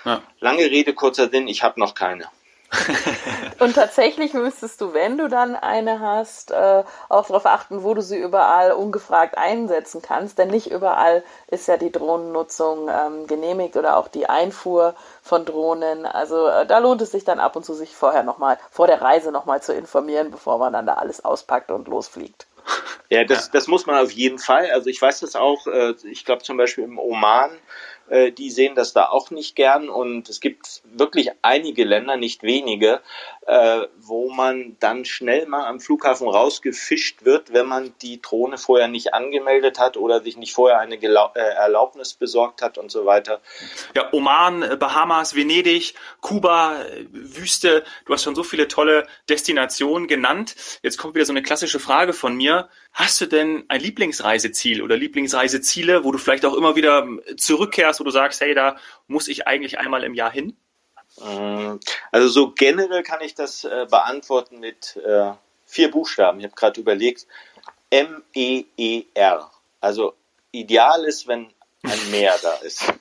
ja. 0.06 0.22
lange 0.40 0.66
Rede, 0.66 0.94
kurzer 0.94 1.30
Sinn, 1.30 1.48
ich 1.48 1.64
habe 1.64 1.80
noch 1.80 1.96
keine. 1.96 2.30
und 3.60 3.74
tatsächlich 3.74 4.34
müsstest 4.34 4.80
du, 4.82 4.94
wenn 4.94 5.18
du 5.18 5.28
dann 5.28 5.56
eine 5.56 6.00
hast, 6.00 6.52
äh, 6.52 6.84
auch 7.10 7.26
darauf 7.26 7.46
achten, 7.46 7.84
wo 7.84 7.94
du 7.94 8.02
sie 8.02 8.18
überall 8.18 8.72
ungefragt 8.72 9.38
einsetzen 9.38 10.02
kannst, 10.02 10.38
denn 10.38 10.50
nicht 10.50 10.70
überall 10.70 11.24
ist 11.48 11.68
ja 11.68 11.78
die 11.78 11.92
Drohnennutzung 11.92 12.90
ähm, 12.90 13.28
genehmigt 13.28 13.76
oder 13.76 13.98
auch 13.98 14.08
die 14.08 14.28
Einfuhr 14.28 14.94
von 15.24 15.46
Drohnen. 15.46 16.06
Also 16.06 16.48
äh, 16.48 16.66
da 16.68 16.78
lohnt 16.78 17.02
es 17.02 17.12
sich 17.12 17.24
dann 17.24 17.40
ab 17.40 17.56
und 17.56 17.66
zu, 17.66 17.74
sich 17.74 17.96
vorher 17.96 18.24
nochmal, 18.24 18.60
vor 18.70 18.86
der 18.86 19.02
Reise 19.02 19.32
nochmal 19.32 19.64
zu 19.64 19.74
informieren, 19.74 20.30
bevor 20.30 20.60
man 20.60 20.74
dann 20.74 20.86
da 20.86 20.96
alles 20.96 21.26
auspackt 21.26 21.72
und 21.72 21.88
losfliegt. 21.88 22.46
Ja, 23.10 23.24
das, 23.24 23.50
das 23.50 23.68
muss 23.68 23.88
man 23.88 23.98
auf 23.98 24.12
jeden 24.12 24.38
Fall. 24.38 24.70
Also 24.72 24.90
ich 24.90 25.02
weiß 25.02 25.22
das 25.22 25.36
auch, 25.36 25.66
äh, 25.66 25.96
ich 26.04 26.24
glaube 26.26 26.44
zum 26.44 26.58
Beispiel 26.58 26.84
im 26.84 27.00
Oman 27.00 27.50
äh, 28.10 28.32
die 28.32 28.50
sehen 28.50 28.76
das 28.76 28.94
da 28.94 29.10
auch 29.10 29.32
nicht 29.32 29.56
gern 29.56 29.90
und 29.90 30.30
es 30.30 30.40
gibt 30.40 30.82
wirklich 30.86 31.30
einige 31.42 31.84
Länder, 31.84 32.18
nicht 32.18 32.44
wenige, 32.44 33.02
äh, 33.50 33.88
wo 33.98 34.30
man 34.30 34.78
dann 34.80 35.06
schnell 35.06 35.48
mal 35.48 35.66
am 35.66 35.80
Flughafen 35.80 36.28
rausgefischt 36.28 37.26
wird, 37.26 37.52
wenn 37.52 37.66
man 37.66 37.94
die 38.02 38.22
Drohne 38.22 38.58
vorher 38.58 38.88
nicht 38.88 39.14
angemeldet 39.14 39.80
hat 39.80 39.98
oder 39.98 40.22
sich 40.22 40.38
nicht 40.38 40.54
vorher 40.54 40.80
eine 40.80 40.98
Gelau 40.98 41.32
äh, 41.36 41.40
Erlaubnis 41.40 42.14
besorgt 42.14 42.62
hat 42.62 42.78
und 42.78 42.92
so 42.92 43.06
weiter. 43.06 43.42
Ja, 43.96 44.14
Oman, 44.14 44.62
äh, 44.62 44.78
Bahamas, 44.78 45.36
Venedig, 45.36 45.96
Kuba, 46.22 46.82
äh, 46.84 47.06
Wüste, 47.12 47.84
du 48.06 48.14
hast 48.14 48.24
schon 48.24 48.36
so 48.36 48.44
viele 48.44 48.68
tolle 48.68 49.08
Destinationen 49.30 50.08
genannt. 50.08 50.56
Jetzt 50.84 50.98
kommt 50.98 51.16
wieder 51.16 51.26
so 51.26 51.34
eine 51.34 51.42
klassische 51.42 51.80
Frage 51.80 52.14
von 52.14 52.36
mir. 52.36 52.70
Hast 52.92 53.22
du 53.22 53.26
denn 53.28 53.64
ein 53.68 53.82
Lieblingsreiseziel 53.82 54.82
oder 54.82 54.98
Lieblingsreiseziele, 54.98 56.04
wo 56.04 56.12
du 56.12 56.18
vielleicht 56.18 56.46
auch 56.46 56.56
immer 56.56 56.76
wieder 56.76 57.08
zurückkehrst, 57.38 57.99
wo 58.00 58.04
du 58.04 58.12
sagst, 58.12 58.42
hey, 58.42 58.54
da 58.54 58.78
muss 59.08 59.28
ich 59.28 59.48
eigentlich 59.48 59.80
einmal 59.80 60.04
im 60.04 60.14
Jahr 60.14 60.32
hin? 60.32 60.58
Mm, 61.18 61.78
also 62.12 62.28
so 62.28 62.52
generell 62.52 63.04
kann 63.04 63.22
ich 63.22 63.36
das 63.36 63.64
äh, 63.64 63.88
beantworten 63.90 64.60
mit 64.60 64.98
äh, 64.98 65.32
vier 65.66 65.92
Buchstaben. 65.92 66.40
Ich 66.40 66.46
habe 66.46 66.56
gerade 66.56 66.80
überlegt, 66.80 67.28
M-E-E-R. 67.90 69.52
Also 69.82 70.14
ideal 70.52 71.04
ist, 71.06 71.28
wenn 71.28 71.54
ein 71.84 72.12
Meer 72.12 72.36
da 72.42 72.54
ist. 72.56 72.84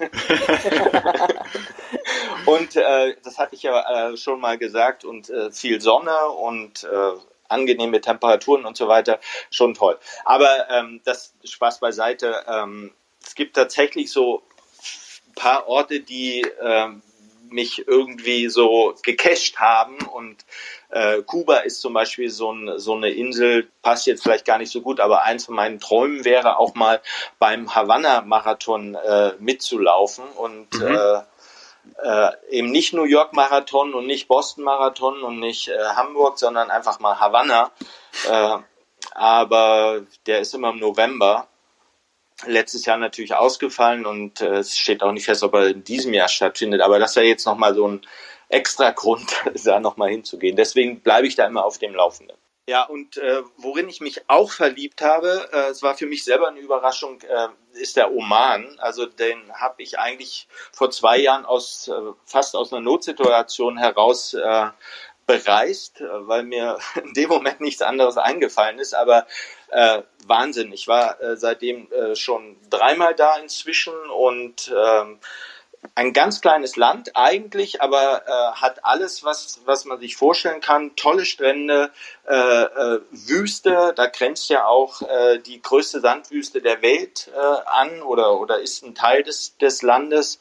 und 2.47 2.77
äh, 2.77 3.17
das 3.25 3.39
hatte 3.39 3.55
ich 3.55 3.63
ja 3.65 4.11
äh, 4.11 4.17
schon 4.17 4.41
mal 4.41 4.57
gesagt 4.57 5.05
und 5.05 5.29
äh, 5.31 5.51
viel 5.51 5.81
Sonne 5.81 6.17
und 6.29 6.85
äh, 6.85 7.13
angenehme 7.49 8.01
Temperaturen 8.01 8.65
und 8.65 8.77
so 8.77 8.89
weiter, 8.89 9.19
schon 9.51 9.75
toll. 9.75 9.99
Aber 10.25 10.71
ähm, 10.71 11.01
das 11.05 11.35
Spaß 11.45 11.81
beiseite. 11.81 12.45
Ähm, 12.47 12.93
es 13.25 13.35
gibt 13.35 13.57
tatsächlich 13.57 14.13
so 14.13 14.43
paar 15.35 15.69
Orte, 15.69 16.01
die 16.01 16.47
ähm, 16.63 17.03
mich 17.51 17.87
irgendwie 17.87 18.49
so 18.49 18.95
gecached 19.03 19.59
haben 19.59 19.97
und 20.13 20.45
äh, 20.91 21.23
Kuba 21.23 21.59
ist 21.59 21.81
zum 21.81 21.95
Beispiel 21.95 22.31
so, 22.31 22.53
ein, 22.53 22.79
so 22.79 22.95
eine 22.95 23.11
Insel, 23.11 23.71
passt 23.83 24.07
jetzt 24.07 24.23
vielleicht 24.23 24.45
gar 24.45 24.59
nicht 24.59 24.71
so 24.71 24.81
gut, 24.81 25.01
aber 25.01 25.23
eins 25.23 25.47
von 25.47 25.55
meinen 25.55 25.81
Träumen 25.81 26.25
wäre 26.25 26.59
auch 26.59 26.75
mal 26.75 27.01
beim 27.39 27.75
Havanna-Marathon 27.75 28.95
äh, 28.95 29.33
mitzulaufen 29.39 30.25
und 30.37 30.73
mhm. 30.75 30.87
äh, 30.87 31.23
äh, 32.03 32.33
eben 32.51 32.71
nicht 32.71 32.93
New 32.93 33.05
York 33.05 33.33
Marathon 33.33 33.95
und 33.95 34.07
nicht 34.07 34.29
Boston 34.29 34.65
Marathon 34.65 35.23
und 35.23 35.41
nicht 35.41 35.69
äh, 35.69 35.79
Hamburg, 35.95 36.39
sondern 36.39 36.71
einfach 36.71 37.01
mal 37.01 37.19
Havanna. 37.19 37.71
Äh, 38.29 38.59
aber 39.13 40.03
der 40.27 40.41
ist 40.41 40.55
immer 40.55 40.71
im 40.71 40.79
November 40.79 41.49
letztes 42.47 42.85
Jahr 42.85 42.99
natürlich 42.99 43.35
ausgefallen 43.35 44.07
und 44.07 44.41
äh, 44.41 44.59
es 44.59 44.77
steht 44.77 45.03
auch 45.03 45.13
nicht 45.13 45.25
fest, 45.25 45.43
ob 45.43 45.55
er 45.55 45.69
in 45.69 45.85
diesem 45.85 46.15
Jahr 46.15 46.29
stattfindet. 46.29 46.81
Aber 46.81 46.99
das 46.99 47.17
wäre 47.17 47.27
jetzt 47.27 47.47
nochmal 47.47 47.75
so 47.75 47.89
ein 47.89 48.07
extra 48.49 48.91
Grund, 48.91 49.31
da 49.65 49.81
nochmal 49.81 50.11
hinzugehen. 50.11 50.57
Deswegen 50.57 51.01
bleibe 51.01 51.27
ich 51.27 51.35
da 51.35 51.47
immer 51.47 51.65
auf 51.65 51.79
dem 51.79 51.95
Laufenden. 51.95 52.37
Ja, 52.69 52.83
und 52.83 53.17
äh, 53.17 53.43
worin 53.57 53.89
ich 53.89 54.03
mich 54.03 54.29
auch 54.29 54.51
verliebt 54.51 55.01
habe, 55.01 55.49
äh, 55.53 55.71
es 55.71 55.83
war 55.83 55.97
für 55.97 56.05
mich 56.05 56.23
selber 56.23 56.49
eine 56.49 56.61
Überraschung, 56.61 57.19
äh, 57.23 57.49
ist 57.73 57.97
der 57.97 58.13
Oman. 58.13 58.79
Also 58.79 59.07
den 59.07 59.51
habe 59.55 59.83
ich 59.83 59.99
eigentlich 59.99 60.49
vor 60.73 60.91
zwei 60.91 61.17
Jahren 61.17 61.47
aus 61.47 61.89
äh, 61.89 62.13
fast 62.27 62.55
aus 62.55 62.71
einer 62.71 62.83
Notsituation 62.83 63.79
heraus 63.79 64.35
äh, 64.35 64.67
bereist, 65.27 66.03
weil 66.03 66.43
mir 66.43 66.79
in 67.03 67.15
dem 67.15 67.31
Moment 67.31 67.63
nichts 67.63 67.81
anderes 67.81 68.19
eingefallen 68.19 68.79
ist. 68.79 68.95
Aber 68.95 69.27
äh, 69.71 70.03
Wahnsinn. 70.27 70.73
Ich 70.73 70.89
war 70.89 71.21
äh, 71.21 71.37
seitdem 71.37 71.91
äh, 71.93 72.15
schon 72.17 72.57
dreimal 72.71 73.15
da 73.15 73.37
inzwischen 73.37 73.95
und 74.11 74.73
ähm, 74.75 75.19
ein 75.95 76.13
ganz 76.13 76.41
kleines 76.41 76.77
Land 76.77 77.13
eigentlich, 77.15 77.83
aber 77.83 78.23
äh, 78.27 78.61
hat 78.61 78.85
alles, 78.85 79.25
was, 79.25 79.61
was 79.65 79.85
man 79.85 80.01
sich 80.01 80.17
vorstellen 80.17 80.61
kann. 80.61 80.97
Tolle 80.97 81.25
Strände, 81.25 81.91
äh, 82.27 82.35
äh, 82.35 83.01
Wüste, 83.11 83.93
da 83.97 84.07
grenzt 84.07 84.49
ja 84.49 84.67
auch 84.67 85.03
äh, 85.03 85.39
die 85.39 85.63
größte 85.63 86.01
Sandwüste 86.01 86.61
der 86.61 86.83
Welt 86.83 87.31
äh, 87.35 87.39
an 87.67 88.03
oder, 88.03 88.39
oder 88.41 88.61
ist 88.61 88.83
ein 88.83 88.95
Teil 88.95 89.23
des, 89.23 89.57
des 89.59 89.83
Landes. 89.83 90.41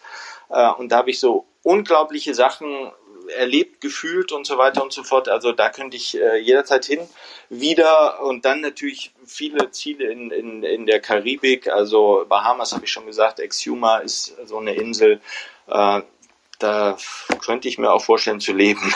Äh, 0.49 0.69
und 0.71 0.91
da 0.91 0.97
habe 0.97 1.11
ich 1.11 1.19
so 1.19 1.45
unglaubliche 1.63 2.33
Sachen 2.33 2.91
erlebt, 3.29 3.81
gefühlt 3.81 4.31
und 4.31 4.45
so 4.45 4.57
weiter 4.57 4.83
und 4.83 4.93
so 4.93 5.03
fort. 5.03 5.29
Also 5.29 5.51
da 5.51 5.69
könnte 5.69 5.97
ich 5.97 6.19
äh, 6.19 6.37
jederzeit 6.37 6.85
hin 6.85 6.99
wieder 7.49 8.21
und 8.23 8.45
dann 8.45 8.61
natürlich 8.61 9.13
viele 9.25 9.71
Ziele 9.71 10.11
in, 10.11 10.31
in, 10.31 10.63
in 10.63 10.85
der 10.85 10.99
Karibik. 10.99 11.67
Also 11.67 12.25
Bahamas 12.27 12.73
habe 12.73 12.85
ich 12.85 12.91
schon 12.91 13.05
gesagt, 13.05 13.39
Exuma 13.39 13.97
ist 13.97 14.35
so 14.45 14.57
eine 14.57 14.73
Insel. 14.75 15.21
Äh, 15.67 16.01
da 16.59 16.97
könnte 17.43 17.67
ich 17.67 17.77
mir 17.77 17.91
auch 17.91 18.03
vorstellen 18.03 18.39
zu 18.39 18.53
leben. 18.53 18.93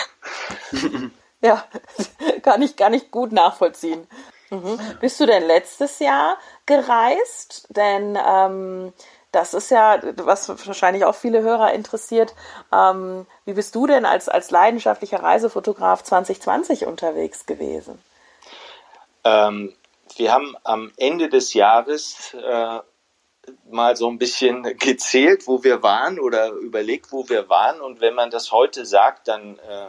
Ja, 1.41 1.65
kann 2.43 2.61
ich 2.61 2.75
gar 2.75 2.89
nicht 2.89 3.11
gut 3.11 3.31
nachvollziehen. 3.31 4.07
Mhm. 4.49 4.79
Bist 4.99 5.19
du 5.19 5.25
denn 5.25 5.43
letztes 5.43 5.99
Jahr 5.99 6.37
gereist? 6.65 7.67
Denn 7.69 8.17
ähm, 8.23 8.93
das 9.31 9.53
ist 9.53 9.71
ja, 9.71 9.99
was 10.17 10.49
wahrscheinlich 10.67 11.05
auch 11.05 11.15
viele 11.15 11.41
Hörer 11.41 11.73
interessiert. 11.73 12.35
Ähm, 12.73 13.25
wie 13.45 13.53
bist 13.53 13.73
du 13.75 13.87
denn 13.87 14.05
als, 14.05 14.27
als 14.27 14.51
leidenschaftlicher 14.51 15.23
Reisefotograf 15.23 16.03
2020 16.03 16.85
unterwegs 16.85 17.45
gewesen? 17.45 18.01
Ähm, 19.23 19.73
wir 20.17 20.33
haben 20.33 20.55
am 20.63 20.91
Ende 20.97 21.29
des 21.29 21.53
Jahres 21.53 22.33
äh, 22.33 22.79
mal 23.69 23.95
so 23.95 24.09
ein 24.09 24.17
bisschen 24.17 24.63
gezählt, 24.77 25.47
wo 25.47 25.63
wir 25.63 25.81
waren 25.81 26.19
oder 26.19 26.51
überlegt, 26.51 27.11
wo 27.11 27.29
wir 27.29 27.47
waren. 27.47 27.79
Und 27.79 28.01
wenn 28.01 28.13
man 28.13 28.31
das 28.31 28.51
heute 28.51 28.85
sagt, 28.85 29.29
dann 29.29 29.57
äh, 29.59 29.87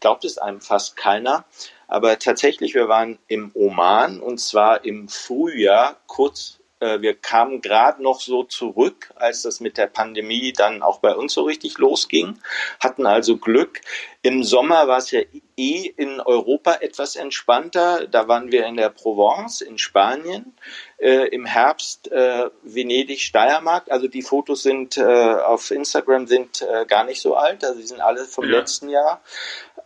glaubt 0.00 0.24
es 0.24 0.38
einem 0.38 0.60
fast 0.60 0.96
keiner. 0.96 1.44
Aber 1.88 2.18
tatsächlich, 2.18 2.74
wir 2.74 2.88
waren 2.88 3.18
im 3.26 3.50
Oman 3.54 4.20
und 4.20 4.38
zwar 4.38 4.84
im 4.84 5.08
Frühjahr, 5.08 5.96
kurz 6.06 6.58
wir 6.80 7.14
kamen 7.14 7.60
gerade 7.60 8.02
noch 8.02 8.20
so 8.20 8.44
zurück, 8.44 9.10
als 9.16 9.42
das 9.42 9.60
mit 9.60 9.78
der 9.78 9.86
Pandemie 9.86 10.52
dann 10.52 10.82
auch 10.82 10.98
bei 10.98 11.14
uns 11.14 11.32
so 11.32 11.42
richtig 11.42 11.78
losging, 11.78 12.38
hatten 12.80 13.06
also 13.06 13.36
Glück. 13.38 13.80
Im 14.22 14.42
Sommer 14.42 14.88
war 14.88 14.98
es 14.98 15.10
ja 15.10 15.20
eh 15.56 15.92
in 15.96 16.20
Europa 16.20 16.76
etwas 16.80 17.16
entspannter. 17.16 18.06
Da 18.06 18.26
waren 18.26 18.50
wir 18.50 18.66
in 18.66 18.76
der 18.76 18.88
Provence 18.88 19.60
in 19.60 19.76
Spanien. 19.76 20.54
Äh, 20.96 21.28
Im 21.28 21.44
Herbst 21.44 22.10
äh, 22.10 22.48
Venedig, 22.62 23.20
Steiermark. 23.20 23.90
Also 23.90 24.08
die 24.08 24.22
Fotos 24.22 24.62
sind 24.62 24.96
äh, 24.96 25.02
auf 25.04 25.70
Instagram 25.70 26.26
sind 26.26 26.62
äh, 26.62 26.86
gar 26.86 27.04
nicht 27.04 27.20
so 27.20 27.36
alt. 27.36 27.64
Also 27.64 27.80
die 27.80 27.86
sind 27.86 28.00
alle 28.00 28.24
vom 28.24 28.44
ja. 28.44 28.58
letzten 28.58 28.88
Jahr. 28.88 29.20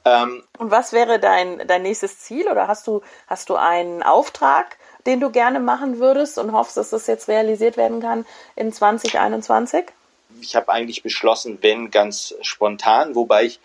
Ähm, 0.04 0.44
Und 0.58 0.70
was 0.70 0.92
wäre 0.92 1.18
dein, 1.18 1.66
dein 1.66 1.82
nächstes 1.82 2.20
Ziel? 2.20 2.48
Oder 2.48 2.68
hast 2.68 2.86
du, 2.86 3.02
hast 3.26 3.50
du 3.50 3.56
einen 3.56 4.02
Auftrag? 4.02 4.78
Den 5.06 5.20
du 5.20 5.30
gerne 5.30 5.60
machen 5.60 5.98
würdest 5.98 6.38
und 6.38 6.52
hoffst, 6.52 6.76
dass 6.76 6.90
das 6.90 7.06
jetzt 7.06 7.28
realisiert 7.28 7.76
werden 7.76 8.00
kann 8.00 8.26
in 8.56 8.72
2021? 8.72 9.86
Ich 10.40 10.54
habe 10.56 10.70
eigentlich 10.70 11.02
beschlossen, 11.02 11.58
wenn 11.60 11.90
ganz 11.90 12.34
spontan, 12.42 13.14
wobei 13.14 13.44
ich 13.44 13.60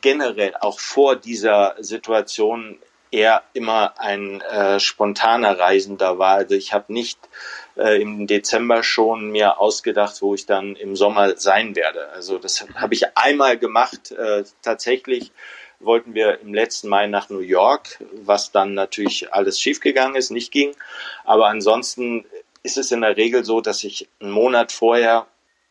generell 0.00 0.54
auch 0.60 0.80
vor 0.80 1.16
dieser 1.16 1.76
Situation 1.78 2.78
eher 3.14 3.42
immer 3.52 3.94
ein 3.98 4.40
äh, 4.40 4.80
spontaner 4.80 5.58
Reisender 5.58 6.18
war. 6.18 6.36
Also 6.36 6.56
ich 6.56 6.72
habe 6.72 6.92
nicht 6.92 7.18
äh, 7.76 8.02
im 8.02 8.26
Dezember 8.26 8.82
schon 8.82 9.30
mir 9.30 9.60
ausgedacht, 9.60 10.20
wo 10.20 10.34
ich 10.34 10.46
dann 10.46 10.74
im 10.74 10.96
Sommer 10.96 11.36
sein 11.36 11.76
werde. 11.76 12.08
Also 12.10 12.38
das 12.38 12.66
habe 12.74 12.94
ich 12.94 13.16
einmal 13.16 13.56
gemacht, 13.56 14.10
äh, 14.10 14.42
tatsächlich 14.62 15.30
wollten 15.84 16.14
wir 16.14 16.40
im 16.40 16.54
letzten 16.54 16.88
Mai 16.88 17.06
nach 17.06 17.30
New 17.30 17.40
York, 17.40 18.02
was 18.22 18.52
dann 18.52 18.74
natürlich 18.74 19.32
alles 19.32 19.60
schiefgegangen 19.60 20.16
ist, 20.16 20.30
nicht 20.30 20.52
ging. 20.52 20.74
Aber 21.24 21.46
ansonsten 21.46 22.24
ist 22.62 22.78
es 22.78 22.90
in 22.92 23.02
der 23.02 23.16
Regel 23.16 23.44
so, 23.44 23.60
dass 23.60 23.84
ich 23.84 24.08
einen 24.20 24.30
Monat 24.30 24.72
vorher, 24.72 25.26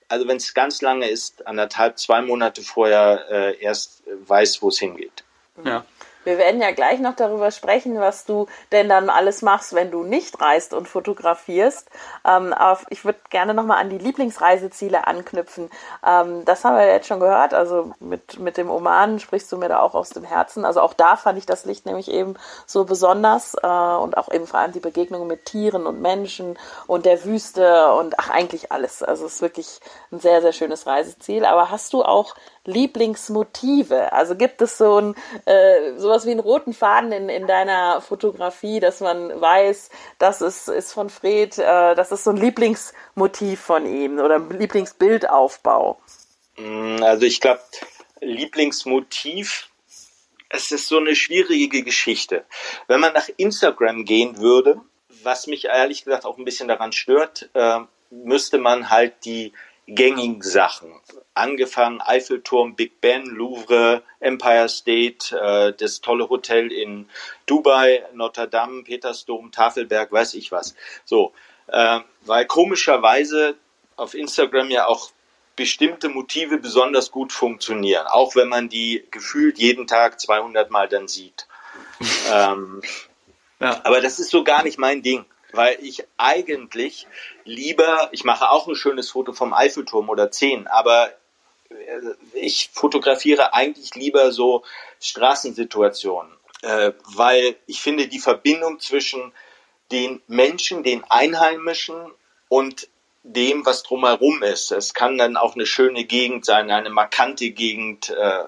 also 0.08 0.28
wenn 0.28 0.38
es 0.38 0.54
ganz 0.54 0.82
lange 0.82 1.10
ist, 1.10 1.46
anderthalb, 1.48 1.98
zwei 1.98 2.22
Monate 2.22 2.62
vorher 2.62 3.26
äh, 3.30 3.60
erst 3.60 4.04
weiß, 4.28 4.62
wo 4.62 4.70
es 4.70 4.80
hingeht. 4.80 5.24
Ja. 5.66 5.86
Wir 6.24 6.38
werden 6.38 6.62
ja 6.62 6.72
gleich 6.72 7.00
noch 7.00 7.16
darüber 7.16 7.52
sprechen, 7.52 8.00
was 8.00 8.26
du 8.26 8.48
denn 8.72 8.90
dann 8.90 9.10
alles 9.10 9.42
machst, 9.42 9.74
wenn 9.74 9.92
du 9.92 10.04
nicht 10.04 10.40
reist 10.42 10.74
und 10.74 10.88
fotografierst. 10.88 11.90
Ähm, 12.26 12.54
ich 12.90 13.06
würde 13.06 13.20
gerne 13.30 13.54
nochmal 13.54 13.80
an 13.80 13.90
die 13.90 13.98
Lieblingsreiseziele 13.98 15.08
anknüpfen. 15.08 15.70
Ähm, 16.06 16.46
das 16.46 16.64
haben 16.64 16.78
wir 16.78 16.88
jetzt 16.88 17.08
schon 17.08 17.20
gehört. 17.20 17.54
Also 17.54 17.92
mit, 18.00 18.40
mit 18.40 18.58
dem 18.58 18.70
Oman 18.70 19.20
sprichst 19.20 19.52
du 19.52 19.58
mir 19.58 19.70
da 19.70 19.80
auch 19.80 19.96
aus 19.96 20.10
dem 20.10 20.24
Herzen. 20.24 20.66
Also 20.66 20.82
auch 20.82 20.94
da 20.94 21.16
fand 21.16 21.38
ich 21.38 21.46
das 21.46 21.66
Licht 21.66 21.86
nämlich 21.86 22.10
eben 22.10 22.36
so 22.66 22.86
besonders 22.86 23.56
äh, 23.62 23.68
und 23.68 24.18
auch 24.18 24.32
eben 24.32 24.48
vor 24.48 24.60
allem 24.60 24.72
die 24.72 24.80
Begegnung 24.80 25.28
mit 25.28 25.46
Tieren 25.46 25.86
und 25.86 26.02
Menschen 26.02 26.58
und 26.88 27.06
der 27.06 27.24
Wüste 27.26 27.92
und 27.94 28.20
ach 28.20 28.30
eigentlich 28.30 28.72
alles. 28.72 29.04
Also 29.04 29.26
es 29.26 29.36
ist 29.36 29.42
wirklich 29.42 29.80
ein 30.12 30.20
sehr, 30.20 30.42
sehr 30.42 30.54
schönes 30.54 30.88
Reiseziel. 30.88 31.46
Aber 31.46 31.70
hast 31.70 31.94
du 31.94 32.04
auch 32.04 32.36
Lieblingsmotive? 32.66 34.14
Also 34.14 34.36
gibt 34.36 34.62
es 34.62 34.78
so 34.78 35.00
ein 35.00 35.16
äh, 35.46 35.98
sowas 35.98 36.26
wie 36.26 36.32
einen 36.32 36.40
roten 36.40 36.74
Faden 36.74 37.12
in, 37.12 37.30
in 37.30 37.48
deiner 37.48 38.02
Fotografie, 38.02 38.80
dass 38.80 39.00
man 39.00 39.40
weiß, 39.40 39.90
das 40.18 40.42
ist, 40.42 40.68
ist 40.70 40.94
von 40.94 41.10
Fred, 41.10 41.58
äh, 41.58 41.96
das 41.96 42.12
ist 42.12 42.24
so 42.24 42.32
ein 42.32 42.38
Lieblingsmotiv 42.38 43.60
von 43.60 43.86
ihm 43.86 44.20
oder 44.20 44.40
Lieblingsbildaufbau? 44.40 46.00
Mm, 46.58 47.04
also 47.04 47.26
ich 47.26 47.42
glaube, 47.42 47.62
Lieblingsmotiv, 48.22 49.70
es 50.50 50.72
ist 50.72 50.88
so 50.88 50.98
eine 50.98 51.16
schwierige 51.16 51.84
Geschichte. 51.84 52.46
Wenn 52.88 53.00
man 53.00 53.14
nach 53.14 53.30
Instagram 53.38 54.06
gehen 54.06 54.38
würde, 54.38 54.80
was 55.24 55.48
mich 55.48 55.66
ehrlich 55.66 56.04
gesagt 56.04 56.26
auch 56.26 56.38
ein 56.38 56.46
bisschen 56.46 56.68
daran 56.68 56.92
stört, 56.92 57.50
äh, 57.54 57.80
müsste 58.10 58.58
man 58.58 58.90
halt 58.90 59.26
die 59.26 59.54
gängigen 59.88 60.42
Sachen 60.42 60.94
angefangen 61.34 62.02
Eiffelturm, 62.02 62.76
Big 62.76 63.02
Ben, 63.02 63.26
Louvre, 63.26 64.04
Empire 64.20 64.70
State, 64.70 65.36
äh, 65.36 65.74
das 65.74 66.02
tolle 66.02 66.30
Hotel 66.30 66.72
in 66.72 67.10
Dubai, 67.46 68.04
Notre 68.14 68.48
Dame, 68.48 68.84
Petersdom, 68.84 69.52
Tafelberg, 69.52 70.12
weiß 70.12 70.36
ich 70.36 70.52
was. 70.52 70.76
So, 71.06 71.34
äh, 71.68 72.00
weil 72.22 72.46
komischerweise 72.46 73.56
auf 73.96 74.14
Instagram 74.14 74.70
ja 74.70 74.86
auch 74.86 75.12
bestimmte 75.56 76.10
Motive 76.10 76.58
besonders 76.58 77.12
gut 77.12 77.32
funktionieren, 77.32 78.08
auch 78.08 78.36
wenn 78.36 78.50
man 78.50 78.70
die 78.70 79.06
gefühlt 79.12 79.60
jeden 79.60 79.88
Tag 79.88 80.20
200 80.20 80.72
Mal 80.72 80.88
dann 80.88 81.08
sieht. 81.08 81.48
ähm, 82.32 82.82
ja. 83.60 83.82
Aber 83.84 84.02
das 84.02 84.20
ist 84.20 84.30
so 84.30 84.44
gar 84.44 84.64
nicht 84.64 84.78
mein 84.78 85.02
Ding 85.02 85.26
weil 85.54 85.78
ich 85.82 86.04
eigentlich 86.18 87.08
lieber, 87.46 88.10
ich 88.12 88.24
mache 88.24 88.50
auch 88.50 88.68
ein 88.68 88.76
schönes 88.76 89.12
Foto 89.12 89.34
vom 89.34 89.54
Eiffelturm 89.54 90.10
oder 90.10 90.32
10, 90.32 90.68
aber 90.68 91.14
ich 92.34 92.70
fotografiere 92.74 93.54
eigentlich 93.54 93.96
lieber 93.96 94.32
so 94.32 94.64
Straßensituationen, 95.00 96.32
äh, 96.62 96.92
weil 97.16 97.56
ich 97.68 97.82
finde 97.82 98.08
die 98.08 98.20
Verbindung 98.20 98.80
zwischen 98.80 99.32
den 99.92 100.22
Menschen, 100.28 100.84
den 100.84 101.04
Einheimischen 101.10 102.12
und 102.50 102.88
dem, 103.24 103.66
was 103.66 103.84
drumherum 103.84 104.44
ist. 104.44 104.72
Es 104.72 104.94
kann 104.94 105.18
dann 105.18 105.38
auch 105.38 105.56
eine 105.56 105.66
schöne 105.66 106.04
Gegend 106.04 106.46
sein, 106.46 106.72
eine 106.72 106.90
markante 106.90 107.52
Gegend, 107.52 108.10
äh, 108.10 108.44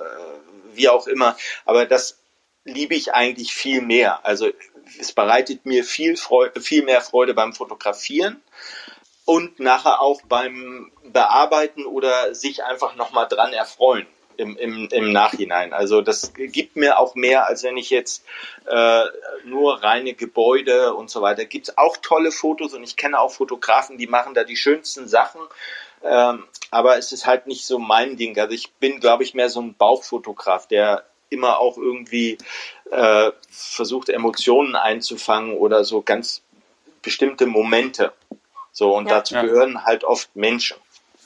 wie 0.74 0.90
auch 0.90 1.08
immer. 1.08 1.38
Aber 1.66 1.86
das 1.86 2.20
liebe 2.66 2.96
ich 2.96 3.14
eigentlich 3.14 3.54
viel 3.54 3.82
mehr. 3.82 4.26
Also 4.26 4.50
es 5.00 5.14
bereitet 5.14 5.66
mir 5.66 5.84
viel, 5.84 6.18
Freude, 6.18 6.60
viel 6.60 6.84
mehr 6.84 7.02
Freude 7.02 7.34
beim 7.34 7.54
Fotografieren 7.54 8.42
und 9.24 9.60
nachher 9.60 10.02
auch 10.02 10.22
beim 10.24 10.92
Bearbeiten 11.04 11.86
oder 11.86 12.36
sich 12.36 12.64
einfach 12.64 12.96
nochmal 12.96 13.28
dran 13.28 13.54
erfreuen 13.54 14.08
im, 14.38 14.58
im, 14.58 14.88
im 14.92 15.12
Nachhinein. 15.12 15.74
Also 15.74 16.02
das 16.02 16.34
gibt 16.34 16.76
mir 16.76 17.00
auch 17.00 17.16
mehr, 17.16 17.48
als 17.48 17.64
wenn 17.64 17.78
ich 17.78 17.90
jetzt 17.90 18.26
äh, 18.66 19.04
nur 19.46 19.82
reine 19.84 20.14
Gebäude 20.14 20.94
und 20.94 21.10
so 21.10 21.22
weiter. 21.22 21.46
Gibt 21.46 21.70
es 21.70 21.78
auch 21.78 21.98
tolle 21.98 22.32
Fotos 22.32 22.74
und 22.74 22.84
ich 22.84 22.98
kenne 22.98 23.20
auch 23.20 23.32
Fotografen, 23.32 23.98
die 23.98 24.08
machen 24.08 24.34
da 24.34 24.44
die 24.44 24.58
schönsten 24.58 25.08
Sachen. 25.08 25.42
Ähm, 26.04 26.44
aber 26.70 26.98
es 26.98 27.12
ist 27.12 27.26
halt 27.26 27.48
nicht 27.48 27.66
so 27.66 27.80
mein 27.80 28.18
Ding. 28.18 28.38
Also 28.38 28.54
ich 28.54 28.74
bin, 28.74 29.00
glaube 29.00 29.24
ich, 29.24 29.34
mehr 29.34 29.50
so 29.50 29.62
ein 29.62 29.76
Bauchfotograf, 29.76 30.68
der 30.68 31.06
immer 31.30 31.60
auch 31.60 31.78
irgendwie 31.78 32.38
äh, 32.92 33.32
versucht, 33.50 34.10
Emotionen 34.10 34.76
einzufangen 34.76 35.58
oder 35.58 35.84
so 35.84 36.02
ganz 36.02 36.42
bestimmte 37.02 37.46
Momente. 37.46 38.14
So, 38.72 38.96
und 38.96 39.08
ja. 39.08 39.16
dazu 39.16 39.36
gehören 39.36 39.86
halt 39.86 40.04
oft 40.04 40.36
Menschen. 40.36 40.78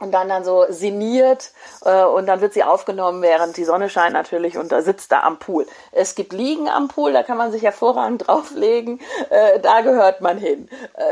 und 0.03 0.11
dann 0.11 0.29
dann 0.29 0.45
so 0.45 0.67
sinniert 0.69 1.53
äh, 1.85 2.03
und 2.03 2.27
dann 2.27 2.41
wird 2.41 2.55
sie 2.55 2.65
aufgenommen, 2.65 3.23
während 3.23 3.57
die 3.57 3.65
Sonne 3.65 3.88
scheint 3.88 4.15
natürlich 4.15 4.59
und 4.59 4.73
da 4.73 4.83
sitzt 4.83 5.12
da 5.12 5.21
am 5.21 5.38
Pool. 5.38 5.65
Es 5.93 6.17
gibt 6.17 6.33
Liegen 6.33 6.69
am 6.69 6.88
Pool, 6.88 7.12
da 7.12 7.23
kann 7.23 7.38
man 7.38 7.53
sich 7.53 7.62
hervorragend 7.62 8.27
drauflegen, 8.27 9.01
äh, 9.31 9.61
da 9.61 9.81
gehört 9.83 10.21
man 10.21 10.38
hin. 10.38 10.69
Äh, 10.95 11.03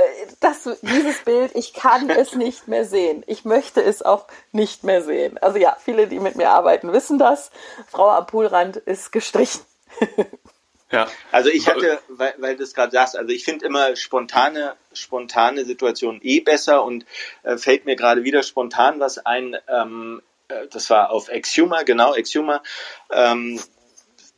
das, 0.40 0.68
dieses 0.83 1.22
Bild, 1.24 1.55
ich 1.55 1.72
kann 1.72 2.11
es 2.11 2.35
nicht 2.35 2.66
mehr 2.66 2.85
sehen. 2.85 3.22
Ich 3.29 3.44
möchte 3.44 3.81
es 3.81 4.03
auch 4.03 4.26
nicht 4.50 4.83
mehr 4.83 5.03
sehen. 5.03 5.38
Also 5.38 5.59
ja, 5.59 5.76
viele, 5.79 6.09
die 6.09 6.18
mit 6.18 6.35
mir 6.35 6.50
arbeiten, 6.50 6.92
wissen 6.92 7.18
das. 7.18 7.53
Frau 7.87 8.09
am 8.09 8.26
Poolrand 8.26 8.76
ist 8.76 9.12
gestrichen. 9.12 9.61
Ja. 10.90 11.09
Also 11.31 11.50
ich 11.50 11.68
hatte, 11.68 12.00
weil, 12.09 12.35
weil 12.38 12.57
du 12.57 12.64
es 12.64 12.74
gerade 12.74 12.90
sagst, 12.90 13.16
also 13.16 13.33
ich 13.33 13.44
finde 13.44 13.64
immer 13.64 13.94
spontane, 13.94 14.74
spontane 14.92 15.64
Situationen 15.64 16.20
eh 16.22 16.40
besser 16.40 16.85
und 16.85 17.07
äh, 17.44 17.57
fällt 17.57 17.85
mir 17.85 17.94
gerade 17.94 18.24
wieder 18.24 18.42
spontan 18.42 18.98
was 18.98 19.18
ein, 19.18 19.57
ähm, 19.68 20.20
äh, 20.48 20.66
das 20.68 20.90
war 20.90 21.11
auf 21.11 21.29
Exhuma, 21.29 21.85
genau, 21.85 22.14
Exhuma, 22.14 22.62
ähm, 23.11 23.61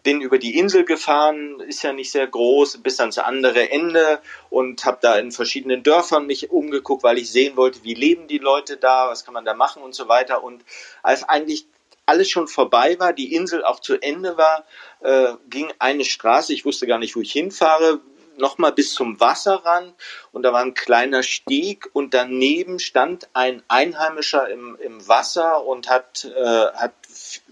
bin 0.02 0.20
über 0.20 0.38
die 0.38 0.58
Insel 0.58 0.84
gefahren, 0.84 1.60
ist 1.60 1.82
ja 1.82 1.92
nicht 1.92 2.10
sehr 2.10 2.26
groß, 2.26 2.78
bis 2.78 3.00
ans 3.00 3.18
andere 3.18 3.70
Ende 3.70 4.20
und 4.50 4.84
habe 4.84 4.98
da 5.00 5.16
in 5.16 5.30
verschiedenen 5.30 5.82
Dörfern 5.82 6.26
mich 6.26 6.50
umgeguckt, 6.50 7.02
weil 7.02 7.18
ich 7.18 7.30
sehen 7.30 7.56
wollte, 7.56 7.84
wie 7.84 7.94
leben 7.94 8.26
die 8.26 8.38
Leute 8.38 8.76
da, 8.76 9.08
was 9.08 9.24
kann 9.24 9.34
man 9.34 9.44
da 9.44 9.54
machen 9.54 9.82
und 9.82 9.94
so 9.94 10.08
weiter. 10.08 10.42
Und 10.42 10.64
als 11.02 11.22
eigentlich 11.22 11.66
alles 12.06 12.30
schon 12.30 12.48
vorbei 12.48 12.98
war, 12.98 13.12
die 13.12 13.34
Insel 13.34 13.64
auch 13.64 13.80
zu 13.80 14.00
Ende 14.00 14.36
war, 14.36 14.64
äh, 15.00 15.34
ging 15.48 15.72
eine 15.78 16.04
Straße, 16.04 16.52
ich 16.52 16.64
wusste 16.64 16.86
gar 16.86 16.98
nicht, 16.98 17.16
wo 17.16 17.20
ich 17.20 17.32
hinfahre, 17.32 18.00
nochmal 18.36 18.72
bis 18.72 18.94
zum 18.94 19.20
Wasser 19.20 19.56
ran 19.64 19.92
und 20.32 20.42
da 20.42 20.52
war 20.52 20.62
ein 20.62 20.74
kleiner 20.74 21.22
Steg 21.22 21.90
und 21.92 22.14
daneben 22.14 22.78
stand 22.78 23.28
ein 23.34 23.62
Einheimischer 23.68 24.48
im, 24.48 24.76
im 24.80 25.06
Wasser 25.06 25.64
und 25.64 25.88
hat, 25.88 26.24
äh, 26.24 26.66
hat 26.74 26.94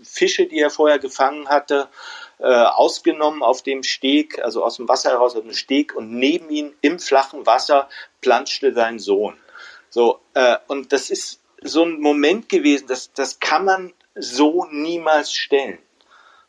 Fische, 0.03 0.47
die 0.47 0.59
er 0.59 0.71
vorher 0.71 0.99
gefangen 0.99 1.49
hatte, 1.49 1.89
äh, 2.39 2.47
ausgenommen 2.47 3.43
auf 3.43 3.63
dem 3.63 3.83
Steg, 3.83 4.43
also 4.43 4.65
aus 4.65 4.77
dem 4.77 4.89
Wasser 4.89 5.11
heraus 5.11 5.37
auf 5.37 5.43
dem 5.43 5.53
Steg 5.53 5.95
und 5.95 6.13
neben 6.13 6.49
ihm 6.51 6.75
im 6.81 6.99
flachen 6.99 7.47
Wasser 7.47 7.89
planschte 8.21 8.73
sein 8.73 8.99
Sohn. 8.99 9.37
So, 9.91 10.21
äh, 10.35 10.57
und 10.67 10.93
das 10.93 11.11
ist 11.11 11.41
so 11.63 11.85
ein 11.85 12.01
Moment 12.01 12.49
gewesen, 12.49 12.87
das, 12.87 13.13
das 13.13 13.41
kann 13.41 13.65
man 13.65 13.93
so 14.15 14.67
niemals 14.71 15.33
stellen. 15.33 15.79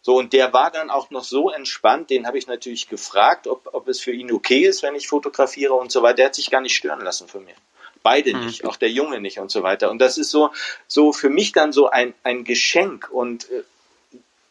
So, 0.03 0.15
und 0.17 0.33
der 0.33 0.51
war 0.51 0.71
dann 0.71 0.89
auch 0.89 1.11
noch 1.11 1.23
so 1.23 1.51
entspannt, 1.51 2.09
den 2.09 2.25
habe 2.25 2.37
ich 2.37 2.47
natürlich 2.47 2.89
gefragt, 2.89 3.45
ob, 3.45 3.69
ob 3.73 3.87
es 3.87 4.01
für 4.01 4.11
ihn 4.11 4.31
okay 4.31 4.61
ist, 4.61 4.81
wenn 4.81 4.95
ich 4.95 5.07
fotografiere 5.07 5.73
und 5.73 5.91
so 5.91 6.01
weiter. 6.01 6.15
Der 6.15 6.25
hat 6.27 6.35
sich 6.35 6.49
gar 6.49 6.61
nicht 6.61 6.75
stören 6.75 7.01
lassen 7.01 7.27
von 7.27 7.45
mir. 7.45 7.53
Beide 8.01 8.33
mhm. 8.33 8.45
nicht, 8.45 8.65
auch 8.65 8.77
der 8.77 8.89
Junge 8.89 9.21
nicht 9.21 9.37
und 9.37 9.51
so 9.51 9.61
weiter. 9.61 9.91
Und 9.91 9.99
das 9.99 10.17
ist 10.17 10.31
so, 10.31 10.51
so 10.87 11.13
für 11.13 11.29
mich 11.29 11.51
dann 11.51 11.71
so 11.71 11.87
ein, 11.89 12.15
ein 12.23 12.43
Geschenk 12.43 13.09
und 13.11 13.49
äh, 13.51 13.63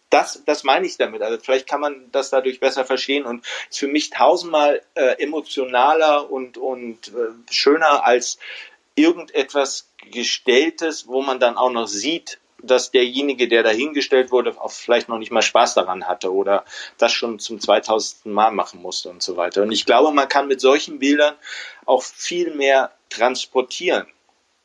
das, 0.08 0.42
das 0.44 0.64
meine 0.64 0.86
ich 0.86 0.96
damit. 0.96 1.22
Also 1.22 1.38
vielleicht 1.42 1.68
kann 1.68 1.80
man 1.80 2.10
das 2.12 2.30
dadurch 2.30 2.60
besser 2.60 2.84
verstehen 2.84 3.24
und 3.24 3.44
ist 3.70 3.78
für 3.78 3.88
mich 3.88 4.10
tausendmal 4.10 4.82
äh, 4.94 5.22
emotionaler 5.22 6.30
und, 6.30 6.58
und 6.58 7.08
äh, 7.08 7.52
schöner 7.52 8.04
als 8.04 8.38
irgendetwas 8.96 9.88
Gestelltes, 10.10 11.06
wo 11.06 11.22
man 11.22 11.40
dann 11.40 11.56
auch 11.56 11.70
noch 11.70 11.86
sieht, 11.86 12.38
dass 12.62 12.90
derjenige, 12.90 13.48
der 13.48 13.62
dahingestellt 13.62 14.30
wurde, 14.30 14.60
auch 14.60 14.70
vielleicht 14.70 15.08
noch 15.08 15.18
nicht 15.18 15.32
mal 15.32 15.42
Spaß 15.42 15.74
daran 15.74 16.06
hatte 16.06 16.32
oder 16.32 16.64
das 16.98 17.12
schon 17.12 17.38
zum 17.38 17.60
2000. 17.60 18.26
Mal 18.26 18.50
machen 18.50 18.82
musste 18.82 19.08
und 19.10 19.22
so 19.22 19.36
weiter. 19.36 19.62
Und 19.62 19.72
ich 19.72 19.86
glaube, 19.86 20.12
man 20.12 20.28
kann 20.28 20.48
mit 20.48 20.60
solchen 20.60 20.98
Bildern 20.98 21.34
auch 21.86 22.02
viel 22.02 22.54
mehr 22.54 22.90
transportieren 23.08 24.06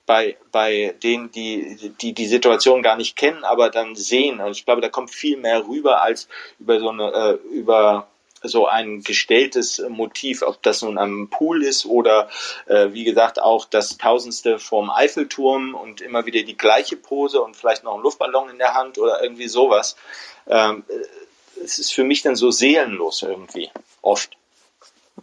bei, 0.05 0.37
bei 0.51 0.95
denen, 1.03 1.31
die, 1.31 1.93
die 2.01 2.13
die 2.13 2.27
Situation 2.27 2.83
gar 2.83 2.95
nicht 2.95 3.15
kennen, 3.15 3.43
aber 3.43 3.69
dann 3.69 3.95
sehen. 3.95 4.39
Und 4.39 4.51
ich 4.51 4.65
glaube, 4.65 4.81
da 4.81 4.89
kommt 4.89 5.11
viel 5.11 5.37
mehr 5.37 5.67
rüber 5.67 6.03
als 6.03 6.27
über 6.59 6.79
so 6.79 6.89
eine, 6.89 7.11
äh, 7.11 7.55
über 7.55 8.07
so 8.47 8.67
ein 8.67 9.01
gestelltes 9.01 9.83
Motiv, 9.89 10.41
ob 10.41 10.61
das 10.63 10.81
nun 10.81 10.97
am 10.97 11.29
Pool 11.29 11.63
ist 11.63 11.85
oder 11.85 12.29
äh, 12.67 12.91
wie 12.91 13.03
gesagt 13.03 13.41
auch 13.41 13.65
das 13.65 13.97
Tausendste 13.97 14.59
vom 14.59 14.89
Eiffelturm 14.89 15.75
und 15.75 16.01
immer 16.01 16.25
wieder 16.25 16.43
die 16.43 16.57
gleiche 16.57 16.95
Pose 16.95 17.41
und 17.41 17.55
vielleicht 17.55 17.83
noch 17.83 17.95
ein 17.95 18.01
Luftballon 18.01 18.49
in 18.49 18.57
der 18.57 18.73
Hand 18.73 18.97
oder 18.97 19.21
irgendwie 19.21 19.47
sowas. 19.47 19.95
Ähm, 20.47 20.83
es 21.63 21.79
ist 21.79 21.93
für 21.93 22.03
mich 22.03 22.21
dann 22.21 22.35
so 22.35 22.51
seelenlos 22.51 23.23
irgendwie, 23.23 23.69
oft. 24.01 24.37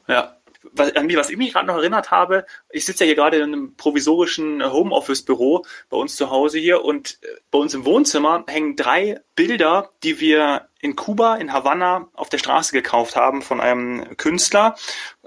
Ja, 0.08 0.36
was, 0.72 0.94
an 0.94 1.14
was 1.16 1.30
ich 1.30 1.36
mich 1.36 1.52
gerade 1.52 1.66
noch 1.66 1.76
erinnert 1.76 2.10
habe, 2.10 2.46
ich 2.70 2.84
sitze 2.84 3.04
ja 3.04 3.06
hier 3.06 3.16
gerade 3.16 3.38
in 3.38 3.42
einem 3.44 3.76
provisorischen 3.76 4.62
Homeoffice-Büro 4.64 5.64
bei 5.90 5.96
uns 5.96 6.16
zu 6.16 6.30
Hause 6.30 6.58
hier 6.58 6.84
und 6.84 7.18
äh, 7.22 7.26
bei 7.50 7.58
uns 7.58 7.74
im 7.74 7.84
Wohnzimmer 7.84 8.44
hängen 8.46 8.76
drei 8.76 9.20
Bilder, 9.34 9.90
die 10.02 10.20
wir 10.20 10.68
in 10.80 10.96
Kuba, 10.96 11.36
in 11.36 11.52
Havanna 11.52 12.08
auf 12.12 12.28
der 12.28 12.38
Straße 12.38 12.72
gekauft 12.72 13.14
haben 13.14 13.40
von 13.40 13.60
einem 13.60 14.16
Künstler, 14.16 14.74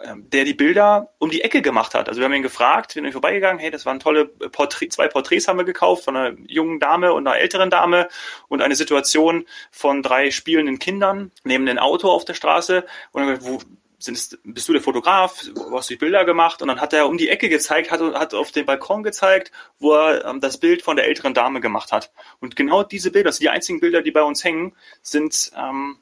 ähm, 0.03 0.29
der 0.29 0.43
die 0.43 0.53
Bilder 0.53 1.13
um 1.17 1.29
die 1.29 1.41
Ecke 1.41 1.61
gemacht 1.61 1.93
hat. 1.93 2.09
Also 2.09 2.19
wir 2.19 2.25
haben 2.25 2.33
ihn 2.33 2.43
gefragt, 2.43 2.95
wir 2.95 3.01
sind 3.01 3.11
vorbeigegangen, 3.13 3.59
hey, 3.59 3.71
das 3.71 3.85
waren 3.85 4.01
tolle 4.01 4.25
Porträt, 4.25 4.89
zwei 4.89 5.07
Porträts 5.07 5.47
haben 5.47 5.57
wir 5.57 5.63
gekauft 5.63 6.03
von 6.03 6.17
einer 6.17 6.37
jungen 6.45 6.79
Dame 6.79 7.13
und 7.13 7.25
einer 7.25 7.37
älteren 7.37 7.69
Dame 7.69 8.09
und 8.49 8.61
eine 8.61 8.75
Situation 8.75 9.45
von 9.71 10.03
drei 10.03 10.29
spielenden 10.29 10.77
Kindern 10.77 11.31
neben 11.45 11.65
dem 11.65 11.77
Auto 11.77 12.09
auf 12.09 12.25
der 12.25 12.33
Straße. 12.33 12.85
Und 13.13 13.39
sind, 13.97 14.39
bist 14.43 14.67
du 14.67 14.73
der 14.73 14.81
Fotograf, 14.81 15.45
wo 15.55 15.77
hast 15.77 15.89
du 15.89 15.93
die 15.93 15.99
Bilder 15.99 16.25
gemacht? 16.25 16.61
Und 16.61 16.67
dann 16.67 16.81
hat 16.81 16.93
er 16.93 17.07
um 17.07 17.17
die 17.17 17.29
Ecke 17.29 17.49
gezeigt, 17.49 17.91
hat, 17.91 18.01
hat 18.01 18.33
auf 18.33 18.51
den 18.51 18.65
Balkon 18.65 19.03
gezeigt, 19.03 19.51
wo 19.79 19.93
er 19.93 20.25
ähm, 20.25 20.41
das 20.41 20.59
Bild 20.59 20.81
von 20.81 20.95
der 20.95 21.05
älteren 21.05 21.33
Dame 21.33 21.61
gemacht 21.61 21.91
hat. 21.91 22.11
Und 22.39 22.55
genau 22.55 22.83
diese 22.83 23.11
Bilder, 23.11 23.29
das 23.29 23.37
sind 23.37 23.43
die 23.43 23.49
einzigen 23.49 23.79
Bilder, 23.79 24.01
die 24.01 24.11
bei 24.11 24.23
uns 24.23 24.43
hängen, 24.43 24.75
sind, 25.01 25.51
ähm, 25.57 25.97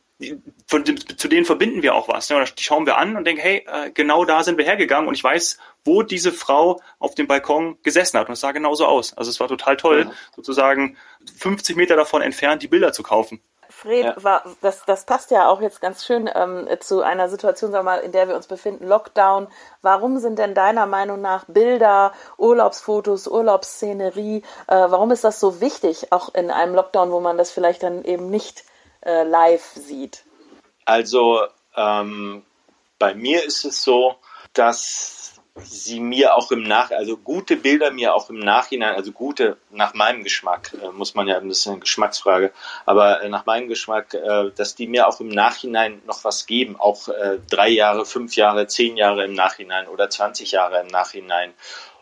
von 0.68 0.84
dem, 0.84 0.98
zu 1.18 1.28
denen 1.28 1.46
verbinden 1.46 1.82
wir 1.82 1.96
auch 1.96 2.08
was. 2.08 2.30
Ne? 2.30 2.44
Die 2.58 2.64
schauen 2.64 2.86
wir 2.86 2.98
an 2.98 3.16
und 3.18 3.26
denken, 3.26 3.42
hey, 3.42 3.66
äh, 3.68 3.92
genau 3.92 4.26
da 4.26 4.44
sind 4.44 4.58
wir 4.58 4.66
hergegangen 4.66 5.08
und 5.08 5.16
ich 5.16 5.24
weiß, 5.24 5.58
wo 5.84 6.04
diese 6.04 6.32
Frau 6.32 6.82
auf 7.00 7.16
dem 7.16 7.28
Balkon 7.28 7.78
gesessen 7.84 8.20
hat. 8.20 8.28
Und 8.28 8.34
es 8.34 8.40
sah 8.40 8.52
genauso 8.52 8.86
aus. 8.86 9.14
Also 9.14 9.30
es 9.32 9.40
war 9.40 9.48
total 9.48 9.78
toll, 9.78 10.06
ja. 10.08 10.12
sozusagen 10.36 10.98
50 11.38 11.76
Meter 11.76 11.96
davon 11.96 12.22
entfernt 12.22 12.64
die 12.64 12.68
Bilder 12.68 12.94
zu 12.94 13.04
kaufen. 13.04 13.42
Fred, 13.84 14.06
ja. 14.06 14.24
war, 14.24 14.44
das, 14.62 14.86
das 14.86 15.06
passt 15.06 15.30
ja 15.30 15.50
auch 15.50 15.60
jetzt 15.62 15.82
ganz 15.82 16.06
schön 16.06 16.30
ähm, 16.34 16.70
zu 16.80 17.02
einer 17.02 17.28
Situation, 17.28 17.74
sag 17.74 17.84
mal, 17.84 17.98
in 17.98 18.14
der 18.14 18.30
wir 18.30 18.36
uns 18.36 18.48
befinden, 18.48 18.88
Lockdown. 18.88 19.48
Warum 19.82 20.20
sind 20.20 20.40
denn 20.40 20.56
deiner 20.56 20.86
Meinung 20.86 21.20
nach 21.20 21.44
Bilder, 21.50 22.14
Urlaubsfotos, 22.38 23.28
Urlaubsszenerie, 23.28 24.38
äh, 24.68 24.76
warum 24.76 25.12
ist 25.12 25.26
das 25.26 25.42
so 25.42 25.60
wichtig, 25.60 26.14
auch 26.14 26.34
in 26.34 26.50
einem 26.50 26.74
Lockdown, 26.76 27.12
wo 27.12 27.20
man 27.20 27.38
das 27.38 27.52
vielleicht 27.52 27.84
dann 27.84 28.06
eben 28.06 28.30
nicht 28.30 28.64
äh, 29.02 29.24
live 29.24 29.74
sieht? 29.76 30.24
Also 30.86 31.42
ähm, 31.76 32.44
bei 33.00 33.14
mir 33.14 33.44
ist 33.44 33.66
es 33.66 33.84
so, 33.84 34.16
dass 34.54 35.33
sie 35.56 36.00
mir 36.00 36.36
auch 36.36 36.52
im 36.52 36.64
Nach, 36.64 36.92
also 36.92 37.16
gute 37.16 37.56
Bilder 37.56 37.92
mir 37.92 38.16
auch 38.16 38.30
im 38.30 38.40
Nachhinein, 38.40 38.96
also 38.96 39.12
gute 39.12 39.58
nach 39.70 39.94
meinem 39.94 40.24
Geschmack, 40.24 40.76
äh, 40.82 40.90
muss 40.92 41.14
man 41.14 41.28
ja, 41.28 41.40
das 41.40 41.60
ist 41.60 41.68
eine 41.68 41.80
Geschmacksfrage, 41.80 42.52
aber 42.86 43.22
äh, 43.22 43.30
nach 43.30 43.46
meinem 43.46 43.68
Geschmack, 43.68 44.14
äh, 44.14 44.52
dass 44.56 44.76
die 44.76 44.88
mir 44.88 45.08
auch 45.08 45.20
im 45.20 45.30
Nachhinein 45.30 46.02
noch 46.06 46.24
was 46.24 46.48
geben, 46.48 46.76
auch 46.80 47.08
äh, 47.08 47.38
drei 47.50 47.70
Jahre, 47.70 48.06
fünf 48.06 48.36
Jahre, 48.36 48.68
zehn 48.68 48.98
Jahre 48.98 49.26
im 49.26 49.34
Nachhinein 49.34 49.88
oder 49.88 50.10
20 50.10 50.52
Jahre 50.52 50.82
im 50.82 50.88
Nachhinein. 50.88 51.54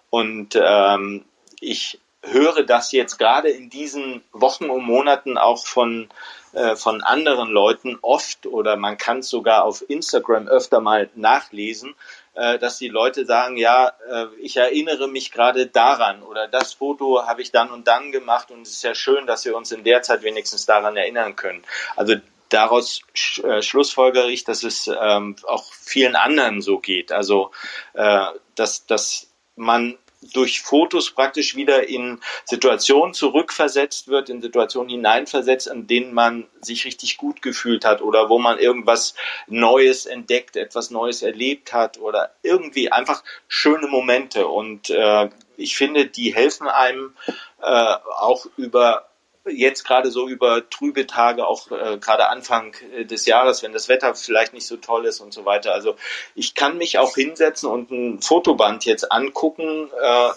Und 0.09 0.57
ähm, 0.61 1.25
ich 1.59 1.99
höre 2.23 2.63
das 2.63 2.91
jetzt 2.91 3.17
gerade 3.17 3.49
in 3.49 3.69
diesen 3.69 4.23
Wochen 4.31 4.69
und 4.69 4.83
Monaten 4.83 5.37
auch 5.37 5.65
von 5.65 6.09
äh, 6.53 6.75
von 6.75 7.01
anderen 7.01 7.49
Leuten 7.49 7.97
oft 8.01 8.45
oder 8.45 8.75
man 8.75 8.97
kann 8.97 9.19
es 9.19 9.29
sogar 9.29 9.63
auf 9.63 9.89
Instagram 9.89 10.49
öfter 10.49 10.81
mal 10.81 11.09
nachlesen, 11.15 11.95
äh, 12.33 12.59
dass 12.59 12.77
die 12.77 12.87
Leute 12.87 13.25
sagen, 13.25 13.57
ja, 13.57 13.91
äh, 14.09 14.27
ich 14.39 14.57
erinnere 14.57 15.07
mich 15.07 15.31
gerade 15.31 15.67
daran 15.67 16.23
oder 16.23 16.47
das 16.47 16.73
Foto 16.73 17.25
habe 17.25 17.41
ich 17.41 17.51
dann 17.51 17.71
und 17.71 17.87
dann 17.87 18.11
gemacht 18.11 18.51
und 18.51 18.61
es 18.61 18.71
ist 18.71 18.83
ja 18.83 18.95
schön, 18.95 19.27
dass 19.27 19.45
wir 19.45 19.55
uns 19.55 19.71
in 19.71 19.83
der 19.83 20.01
Zeit 20.01 20.23
wenigstens 20.23 20.65
daran 20.65 20.95
erinnern 20.95 21.35
können. 21.35 21.63
Also 21.95 22.15
daraus 22.49 23.01
äh, 23.43 23.61
schlussfolgere 23.61 24.31
ich, 24.31 24.43
dass 24.43 24.63
es 24.63 24.87
ähm, 24.87 25.35
auch 25.47 25.73
vielen 25.73 26.15
anderen 26.15 26.61
so 26.61 26.79
geht. 26.79 27.11
Also 27.11 27.51
äh, 27.93 28.25
dass, 28.55 28.85
dass 28.85 29.27
man 29.55 29.97
durch 30.33 30.61
Fotos 30.61 31.11
praktisch 31.11 31.55
wieder 31.55 31.87
in 31.87 32.19
Situationen 32.45 33.13
zurückversetzt 33.13 34.07
wird, 34.07 34.29
in 34.29 34.41
Situationen 34.41 34.89
hineinversetzt, 34.89 35.69
an 35.69 35.87
denen 35.87 36.13
man 36.13 36.47
sich 36.61 36.85
richtig 36.85 37.17
gut 37.17 37.41
gefühlt 37.41 37.85
hat 37.85 38.01
oder 38.01 38.29
wo 38.29 38.37
man 38.37 38.59
irgendwas 38.59 39.15
Neues 39.47 40.05
entdeckt, 40.05 40.55
etwas 40.55 40.91
Neues 40.91 41.21
erlebt 41.23 41.73
hat 41.73 41.97
oder 41.97 42.31
irgendwie 42.43 42.91
einfach 42.91 43.23
schöne 43.47 43.87
Momente. 43.87 44.47
Und 44.47 44.89
äh, 44.89 45.29
ich 45.57 45.75
finde, 45.75 46.05
die 46.05 46.35
helfen 46.35 46.67
einem 46.67 47.15
äh, 47.61 47.95
auch 48.17 48.45
über 48.57 49.10
jetzt 49.47 49.83
gerade 49.83 50.11
so 50.11 50.27
über 50.27 50.69
trübe 50.69 51.07
Tage, 51.07 51.47
auch 51.47 51.71
äh, 51.71 51.97
gerade 51.97 52.29
Anfang 52.29 52.75
äh, 52.93 53.05
des 53.05 53.25
Jahres, 53.25 53.63
wenn 53.63 53.73
das 53.73 53.89
Wetter 53.89 54.13
vielleicht 54.15 54.53
nicht 54.53 54.67
so 54.67 54.77
toll 54.77 55.05
ist 55.05 55.19
und 55.19 55.33
so 55.33 55.45
weiter. 55.45 55.73
Also 55.73 55.95
ich 56.35 56.53
kann 56.55 56.77
mich 56.77 56.97
auch 56.99 57.15
hinsetzen 57.15 57.69
und 57.69 57.91
ein 57.91 58.21
Fotoband 58.21 58.85
jetzt 58.85 59.11
angucken. 59.11 59.89
Äh, 60.01 60.29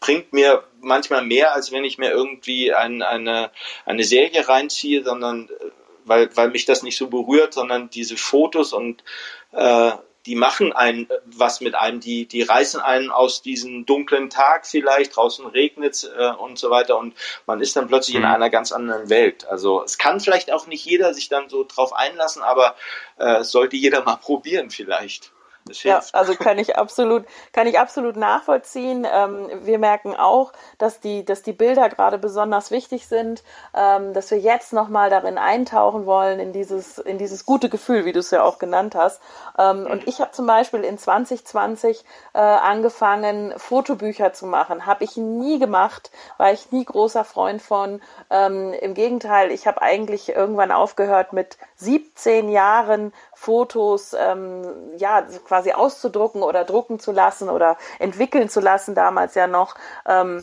bringt 0.00 0.32
mir 0.32 0.64
manchmal 0.80 1.24
mehr, 1.24 1.54
als 1.54 1.72
wenn 1.72 1.84
ich 1.84 1.96
mir 1.96 2.10
irgendwie 2.10 2.74
ein, 2.74 3.02
eine, 3.02 3.50
eine 3.86 4.04
Serie 4.04 4.46
reinziehe, 4.46 5.02
sondern 5.02 5.48
äh, 5.48 5.70
weil, 6.04 6.36
weil 6.36 6.50
mich 6.50 6.66
das 6.66 6.82
nicht 6.82 6.96
so 6.96 7.08
berührt, 7.08 7.54
sondern 7.54 7.88
diese 7.90 8.16
Fotos 8.16 8.72
und 8.72 9.02
äh, 9.52 9.92
die 10.26 10.34
machen 10.34 10.72
einen 10.72 11.08
was 11.26 11.60
mit 11.60 11.74
einem, 11.74 12.00
die, 12.00 12.26
die 12.26 12.42
reißen 12.42 12.80
einen 12.80 13.10
aus 13.10 13.42
diesem 13.42 13.84
dunklen 13.84 14.30
Tag 14.30 14.66
vielleicht, 14.66 15.16
draußen 15.16 15.46
regnet 15.46 16.10
äh, 16.16 16.30
und 16.30 16.58
so 16.58 16.70
weiter 16.70 16.98
und 16.98 17.14
man 17.46 17.60
ist 17.60 17.76
dann 17.76 17.88
plötzlich 17.88 18.16
mhm. 18.16 18.24
in 18.24 18.30
einer 18.30 18.50
ganz 18.50 18.72
anderen 18.72 19.10
Welt. 19.10 19.46
Also 19.46 19.82
es 19.82 19.98
kann 19.98 20.20
vielleicht 20.20 20.52
auch 20.52 20.66
nicht 20.66 20.84
jeder 20.84 21.12
sich 21.12 21.28
dann 21.28 21.48
so 21.48 21.64
drauf 21.64 21.92
einlassen, 21.92 22.42
aber 22.42 22.74
äh, 23.18 23.42
sollte 23.44 23.76
jeder 23.76 24.02
mal 24.02 24.16
probieren 24.22 24.70
vielleicht. 24.70 25.32
Ja, 25.70 26.02
also 26.12 26.34
kann 26.34 26.58
ich 26.58 26.76
absolut, 26.76 27.24
kann 27.52 27.66
ich 27.66 27.78
absolut 27.78 28.16
nachvollziehen. 28.16 29.06
Ähm, 29.10 29.48
wir 29.62 29.78
merken 29.78 30.14
auch, 30.14 30.52
dass 30.76 31.00
die, 31.00 31.24
dass 31.24 31.42
die 31.42 31.54
Bilder 31.54 31.88
gerade 31.88 32.18
besonders 32.18 32.70
wichtig 32.70 33.06
sind, 33.06 33.42
ähm, 33.74 34.12
dass 34.12 34.30
wir 34.30 34.38
jetzt 34.38 34.74
nochmal 34.74 35.08
darin 35.08 35.38
eintauchen 35.38 36.04
wollen, 36.04 36.38
in 36.38 36.52
dieses, 36.52 36.98
in 36.98 37.16
dieses 37.16 37.46
gute 37.46 37.70
Gefühl, 37.70 38.04
wie 38.04 38.12
du 38.12 38.20
es 38.20 38.30
ja 38.30 38.42
auch 38.42 38.58
genannt 38.58 38.94
hast. 38.94 39.22
Ähm, 39.58 39.86
und 39.86 40.06
ich 40.06 40.20
habe 40.20 40.32
zum 40.32 40.46
Beispiel 40.46 40.80
in 40.80 40.98
2020 40.98 42.04
äh, 42.34 42.38
angefangen, 42.38 43.54
Fotobücher 43.56 44.34
zu 44.34 44.44
machen. 44.44 44.84
Habe 44.84 45.04
ich 45.04 45.16
nie 45.16 45.58
gemacht, 45.58 46.10
war 46.36 46.52
ich 46.52 46.72
nie 46.72 46.84
großer 46.84 47.24
Freund 47.24 47.62
von. 47.62 48.02
Ähm, 48.28 48.74
Im 48.74 48.92
Gegenteil, 48.92 49.50
ich 49.50 49.66
habe 49.66 49.80
eigentlich 49.80 50.28
irgendwann 50.28 50.72
aufgehört 50.72 51.32
mit 51.32 51.56
17 51.76 52.50
Jahren 52.50 53.14
Fotos 53.36 54.14
ähm, 54.18 54.62
ja 54.96 55.22
quasi 55.46 55.72
auszudrucken 55.72 56.42
oder 56.42 56.64
drucken 56.64 56.98
zu 56.98 57.12
lassen 57.12 57.48
oder 57.48 57.76
entwickeln 57.98 58.48
zu 58.48 58.60
lassen, 58.60 58.94
damals 58.94 59.34
ja 59.34 59.46
noch. 59.46 59.74
Ähm, 60.06 60.42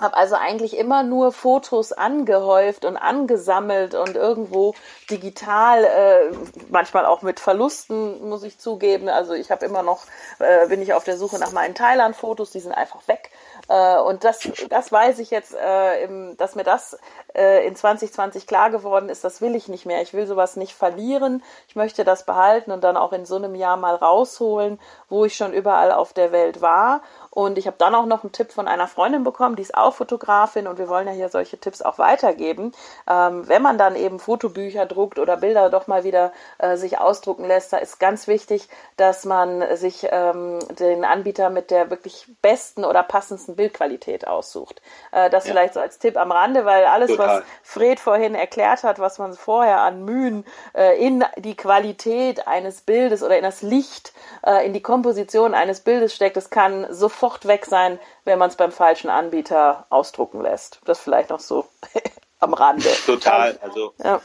habe 0.00 0.16
also 0.16 0.36
eigentlich 0.36 0.76
immer 0.76 1.02
nur 1.02 1.32
Fotos 1.32 1.92
angehäuft 1.92 2.84
und 2.84 2.96
angesammelt 2.96 3.94
und 3.94 4.14
irgendwo 4.14 4.74
digital, 5.10 5.84
äh, 5.84 6.32
manchmal 6.70 7.04
auch 7.04 7.22
mit 7.22 7.40
Verlusten, 7.40 8.28
muss 8.28 8.44
ich 8.44 8.58
zugeben. 8.58 9.08
Also 9.08 9.34
ich 9.34 9.50
habe 9.50 9.66
immer 9.66 9.82
noch, 9.82 10.04
äh, 10.38 10.68
bin 10.68 10.82
ich 10.82 10.94
auf 10.94 11.02
der 11.02 11.16
Suche 11.16 11.38
nach 11.38 11.52
meinen 11.52 11.74
Thailand-Fotos, 11.74 12.52
die 12.52 12.60
sind 12.60 12.72
einfach 12.72 13.08
weg. 13.08 13.30
Äh, 13.68 13.98
und 13.98 14.24
das, 14.24 14.48
das 14.70 14.90
weiß 14.90 15.18
ich 15.18 15.30
jetzt, 15.30 15.54
äh, 15.54 16.04
im, 16.04 16.36
dass 16.36 16.54
mir 16.54 16.64
das 16.64 16.98
äh, 17.34 17.66
in 17.66 17.76
2020 17.76 18.46
klar 18.46 18.70
geworden 18.70 19.08
ist, 19.08 19.24
das 19.24 19.40
will 19.40 19.54
ich 19.54 19.68
nicht 19.68 19.86
mehr. 19.86 20.02
Ich 20.02 20.14
will 20.14 20.26
sowas 20.26 20.56
nicht 20.56 20.74
verlieren. 20.74 21.42
Ich 21.68 21.76
möchte 21.76 22.04
das 22.04 22.24
behalten 22.24 22.72
und 22.72 22.82
dann 22.82 22.96
auch 22.96 23.12
in 23.12 23.26
so 23.26 23.36
einem 23.36 23.54
Jahr 23.54 23.76
mal 23.76 23.94
rausholen, 23.94 24.80
wo 25.08 25.24
ich 25.24 25.36
schon 25.36 25.52
überall 25.52 25.92
auf 25.92 26.12
der 26.12 26.32
Welt 26.32 26.62
war. 26.62 27.02
Und 27.30 27.58
ich 27.58 27.66
habe 27.66 27.76
dann 27.78 27.94
auch 27.94 28.06
noch 28.06 28.24
einen 28.24 28.32
Tipp 28.32 28.52
von 28.52 28.66
einer 28.66 28.88
Freundin 28.88 29.22
bekommen, 29.22 29.56
die 29.56 29.62
ist 29.62 29.76
auch 29.76 29.94
Fotografin 29.94 30.66
und 30.66 30.78
wir 30.78 30.88
wollen 30.88 31.06
ja 31.06 31.12
hier 31.12 31.28
solche 31.28 31.58
Tipps 31.58 31.82
auch 31.82 31.98
weitergeben. 31.98 32.72
Ähm, 33.08 33.46
wenn 33.46 33.62
man 33.62 33.78
dann 33.78 33.96
eben 33.96 34.18
Fotobücher 34.18 34.86
druckt 34.86 35.18
oder 35.18 35.36
Bilder 35.36 35.70
doch 35.70 35.86
mal 35.86 36.04
wieder 36.04 36.32
äh, 36.58 36.76
sich 36.76 36.98
ausdrucken 36.98 37.44
lässt, 37.44 37.72
da 37.72 37.76
ist 37.76 38.00
ganz 38.00 38.26
wichtig, 38.26 38.68
dass 38.96 39.24
man 39.24 39.76
sich 39.76 40.08
ähm, 40.10 40.58
den 40.78 41.04
Anbieter 41.04 41.50
mit 41.50 41.70
der 41.70 41.90
wirklich 41.90 42.26
besten 42.42 42.84
oder 42.84 43.02
passendsten 43.02 43.56
Bildqualität 43.56 44.26
aussucht. 44.26 44.82
Äh, 45.12 45.30
das 45.30 45.44
ja. 45.44 45.52
vielleicht 45.52 45.74
so 45.74 45.80
als 45.80 45.98
Tipp 45.98 46.16
am 46.16 46.32
Rande, 46.32 46.64
weil 46.64 46.86
alles, 46.86 47.10
Total. 47.10 47.38
was 47.38 47.44
Fred 47.62 48.00
vorhin 48.00 48.34
erklärt 48.34 48.82
hat, 48.82 48.98
was 48.98 49.18
man 49.18 49.34
vorher 49.34 49.80
an 49.80 50.04
Mühen 50.04 50.44
äh, 50.74 50.98
in 51.00 51.24
die 51.36 51.56
Qualität 51.56 52.48
eines 52.48 52.80
Bildes 52.80 53.22
oder 53.22 53.36
in 53.36 53.44
das 53.44 53.62
Licht, 53.62 54.12
äh, 54.44 54.66
in 54.66 54.72
die 54.72 54.82
Komposition 54.82 55.54
eines 55.54 55.80
Bildes 55.80 56.14
steckt, 56.14 56.36
das 56.36 56.50
kann 56.50 56.86
sofort 56.90 57.27
sofort 57.28 57.46
weg 57.46 57.66
sein, 57.66 57.98
wenn 58.24 58.38
man 58.38 58.48
es 58.48 58.56
beim 58.56 58.72
falschen 58.72 59.10
Anbieter 59.10 59.86
ausdrucken 59.90 60.40
lässt. 60.40 60.80
Das 60.84 60.98
vielleicht 60.98 61.30
noch 61.30 61.40
so 61.40 61.68
am 62.40 62.54
Rande. 62.54 62.88
Total, 63.06 63.58
also 63.62 63.92
ja. 64.02 64.20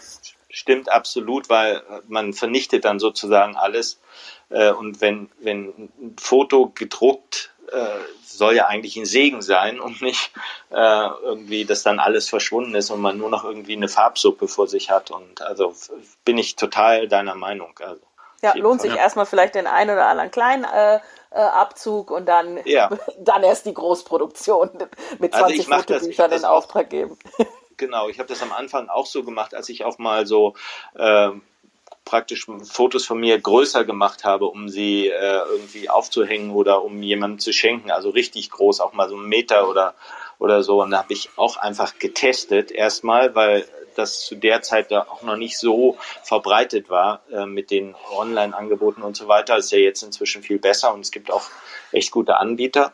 stimmt 0.50 0.90
absolut, 0.90 1.50
weil 1.50 1.82
man 2.08 2.34
vernichtet 2.34 2.86
dann 2.86 3.00
sozusagen 3.00 3.56
alles. 3.56 4.00
Äh, 4.50 4.72
und 4.72 5.02
wenn, 5.02 5.30
wenn 5.40 5.90
ein 6.00 6.16
Foto 6.20 6.72
gedruckt 6.74 7.52
äh, 7.72 7.86
soll 8.24 8.56
ja 8.56 8.68
eigentlich 8.68 8.98
ein 8.98 9.06
Segen 9.06 9.42
sein 9.42 9.80
und 9.80 10.02
nicht 10.02 10.32
äh, 10.70 11.08
irgendwie, 11.24 11.66
dass 11.66 11.84
dann 11.84 12.00
alles 12.00 12.30
verschwunden 12.30 12.76
ist 12.76 12.90
und 12.90 13.02
man 13.02 13.18
nur 13.18 13.30
noch 13.30 13.44
irgendwie 13.44 13.76
eine 13.76 13.88
Farbsuppe 13.88 14.48
vor 14.48 14.68
sich 14.68 14.90
hat. 14.90 15.12
Und 15.12 15.42
also 15.42 15.74
bin 16.26 16.38
ich 16.38 16.56
total 16.56 17.08
deiner 17.08 17.36
Meinung. 17.36 17.74
Also, 17.80 18.02
ja, 18.42 18.54
lohnt 18.56 18.82
Fall. 18.82 18.92
sich 18.92 19.00
erstmal 19.00 19.26
vielleicht 19.26 19.56
den 19.56 19.68
einen 19.68 19.92
oder 19.92 20.08
anderen 20.08 20.30
kleinen 20.30 20.66
äh, 20.66 21.00
äh, 21.34 21.40
Abzug 21.40 22.12
und 22.12 22.28
dann, 22.28 22.60
ja. 22.66 22.90
dann 23.20 23.44
erst 23.44 23.66
die 23.66 23.74
Großproduktion 23.74 24.70
mit 25.20 25.34
20 25.34 25.72
also 25.72 25.94
Fotobüchern 25.94 26.32
in 26.32 26.46
Auftrag 26.46 26.90
geben. 26.90 27.18
Genau, 27.76 28.08
ich 28.08 28.20
habe 28.20 28.30
das 28.30 28.44
am 28.44 28.52
Anfang 28.52 28.88
auch 28.88 29.08
so 29.08 29.24
gemacht, 29.24 29.56
als 29.56 29.68
ich 29.68 29.84
auch 29.84 29.98
mal 29.98 30.28
so 30.28 30.54
äh, 30.94 31.32
praktisch 32.06 32.46
Fotos 32.64 33.04
von 33.04 33.20
mir 33.20 33.42
größer 33.42 33.84
gemacht 33.84 34.24
habe, 34.24 34.46
um 34.46 34.70
sie 34.70 35.08
äh, 35.08 35.40
irgendwie 35.50 35.90
aufzuhängen 35.90 36.52
oder 36.52 36.84
um 36.84 37.02
jemandem 37.02 37.40
zu 37.40 37.52
schenken, 37.52 37.90
also 37.90 38.12
richtig 38.12 38.52
groß, 38.52 38.80
auch 38.80 38.94
mal 38.94 39.10
so 39.10 39.16
einen 39.16 39.28
Meter 39.28 39.68
oder 39.68 39.96
oder 40.38 40.62
so. 40.62 40.84
Und 40.84 40.92
da 40.92 41.00
habe 41.00 41.14
ich 41.14 41.32
auch 41.36 41.58
einfach 41.58 41.98
getestet 42.00 42.72
erstmal, 42.72 43.34
weil 43.34 43.66
das 43.98 44.26
zu 44.26 44.36
der 44.36 44.62
Zeit 44.62 44.92
da 44.92 45.02
auch 45.10 45.22
noch 45.22 45.36
nicht 45.36 45.58
so 45.58 45.98
verbreitet 46.24 46.90
war 46.90 47.22
äh, 47.32 47.46
mit 47.46 47.72
den 47.72 47.96
Online-Angeboten 48.16 49.02
und 49.02 49.16
so 49.16 49.28
weiter. 49.28 49.58
Ist 49.58 49.72
ja 49.72 49.80
jetzt 49.80 50.04
inzwischen 50.04 50.44
viel 50.44 50.60
besser 50.60 50.94
und 50.94 51.02
es 51.02 51.12
gibt 51.12 51.32
auch 51.32 51.44
echt 51.92 52.12
gute 52.12 52.38
Anbieter. 52.38 52.94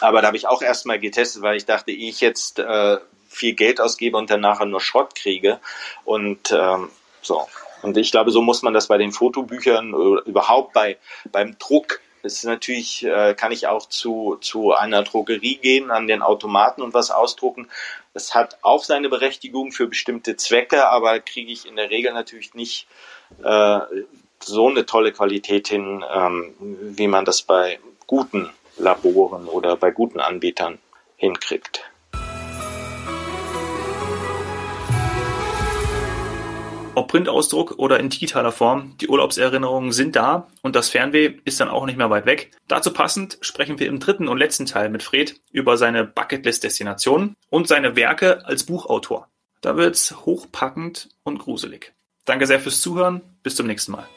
Aber 0.00 0.20
da 0.20 0.28
habe 0.28 0.36
ich 0.36 0.48
auch 0.48 0.62
erstmal 0.62 0.98
getestet, 0.98 1.42
weil 1.42 1.56
ich 1.56 1.66
dachte, 1.66 1.92
ich 1.92 2.20
jetzt 2.20 2.58
äh, 2.58 2.98
viel 3.28 3.54
Geld 3.54 3.80
ausgebe 3.80 4.16
und 4.16 4.30
dann 4.30 4.40
nachher 4.40 4.66
nur 4.66 4.80
Schrott 4.80 5.14
kriege. 5.14 5.60
Und 6.04 6.50
ähm, 6.52 6.90
so. 7.22 7.46
Und 7.82 7.96
ich 7.96 8.10
glaube, 8.10 8.30
so 8.30 8.40
muss 8.40 8.62
man 8.62 8.74
das 8.74 8.88
bei 8.88 8.98
den 8.98 9.12
Fotobüchern 9.12 9.94
oder 9.94 10.24
überhaupt 10.26 10.72
bei, 10.72 10.96
beim 11.30 11.58
Druck 11.58 12.00
es 12.24 12.38
ist 12.38 12.44
natürlich, 12.44 13.04
äh, 13.04 13.34
kann 13.34 13.52
ich 13.52 13.66
auch 13.66 13.86
zu, 13.86 14.38
zu 14.40 14.72
einer 14.72 15.02
Drogerie 15.02 15.56
gehen, 15.56 15.90
an 15.90 16.06
den 16.06 16.22
Automaten 16.22 16.80
und 16.80 16.94
was 16.94 17.10
ausdrucken. 17.10 17.68
Das 18.14 18.34
hat 18.34 18.58
auch 18.62 18.84
seine 18.84 19.08
Berechtigung 19.08 19.72
für 19.72 19.88
bestimmte 19.88 20.36
Zwecke, 20.36 20.88
aber 20.88 21.20
kriege 21.20 21.52
ich 21.52 21.66
in 21.66 21.76
der 21.76 21.90
Regel 21.90 22.12
natürlich 22.12 22.54
nicht 22.54 22.86
äh, 23.42 23.80
so 24.40 24.68
eine 24.68 24.86
tolle 24.86 25.12
Qualität 25.12 25.68
hin, 25.68 26.04
ähm, 26.08 26.54
wie 26.60 27.08
man 27.08 27.24
das 27.24 27.42
bei 27.42 27.80
guten 28.06 28.50
Laboren 28.76 29.48
oder 29.48 29.76
bei 29.76 29.90
guten 29.90 30.20
Anbietern 30.20 30.78
hinkriegt. 31.16 31.84
Ob 37.04 37.10
Printausdruck 37.10 37.72
oder 37.76 38.00
in 38.00 38.08
digitaler 38.08 38.50
Form, 38.50 38.96
die 38.98 39.08
Urlaubserinnerungen 39.08 39.92
sind 39.92 40.16
da 40.16 40.48
und 40.62 40.74
das 40.74 40.88
Fernweh 40.88 41.34
ist 41.44 41.60
dann 41.60 41.68
auch 41.68 41.84
nicht 41.84 41.98
mehr 41.98 42.08
weit 42.08 42.24
weg. 42.24 42.52
Dazu 42.66 42.94
passend 42.94 43.36
sprechen 43.42 43.78
wir 43.78 43.88
im 43.88 44.00
dritten 44.00 44.26
und 44.26 44.38
letzten 44.38 44.64
Teil 44.64 44.88
mit 44.88 45.02
Fred 45.02 45.38
über 45.52 45.76
seine 45.76 46.04
Bucketlist-Destinationen 46.04 47.36
und 47.50 47.68
seine 47.68 47.94
Werke 47.94 48.46
als 48.46 48.64
Buchautor. 48.64 49.28
Da 49.60 49.76
wird's 49.76 50.16
hochpackend 50.24 51.10
und 51.24 51.40
gruselig. 51.40 51.92
Danke 52.24 52.46
sehr 52.46 52.58
fürs 52.58 52.80
Zuhören. 52.80 53.20
Bis 53.42 53.54
zum 53.54 53.66
nächsten 53.66 53.92
Mal. 53.92 54.08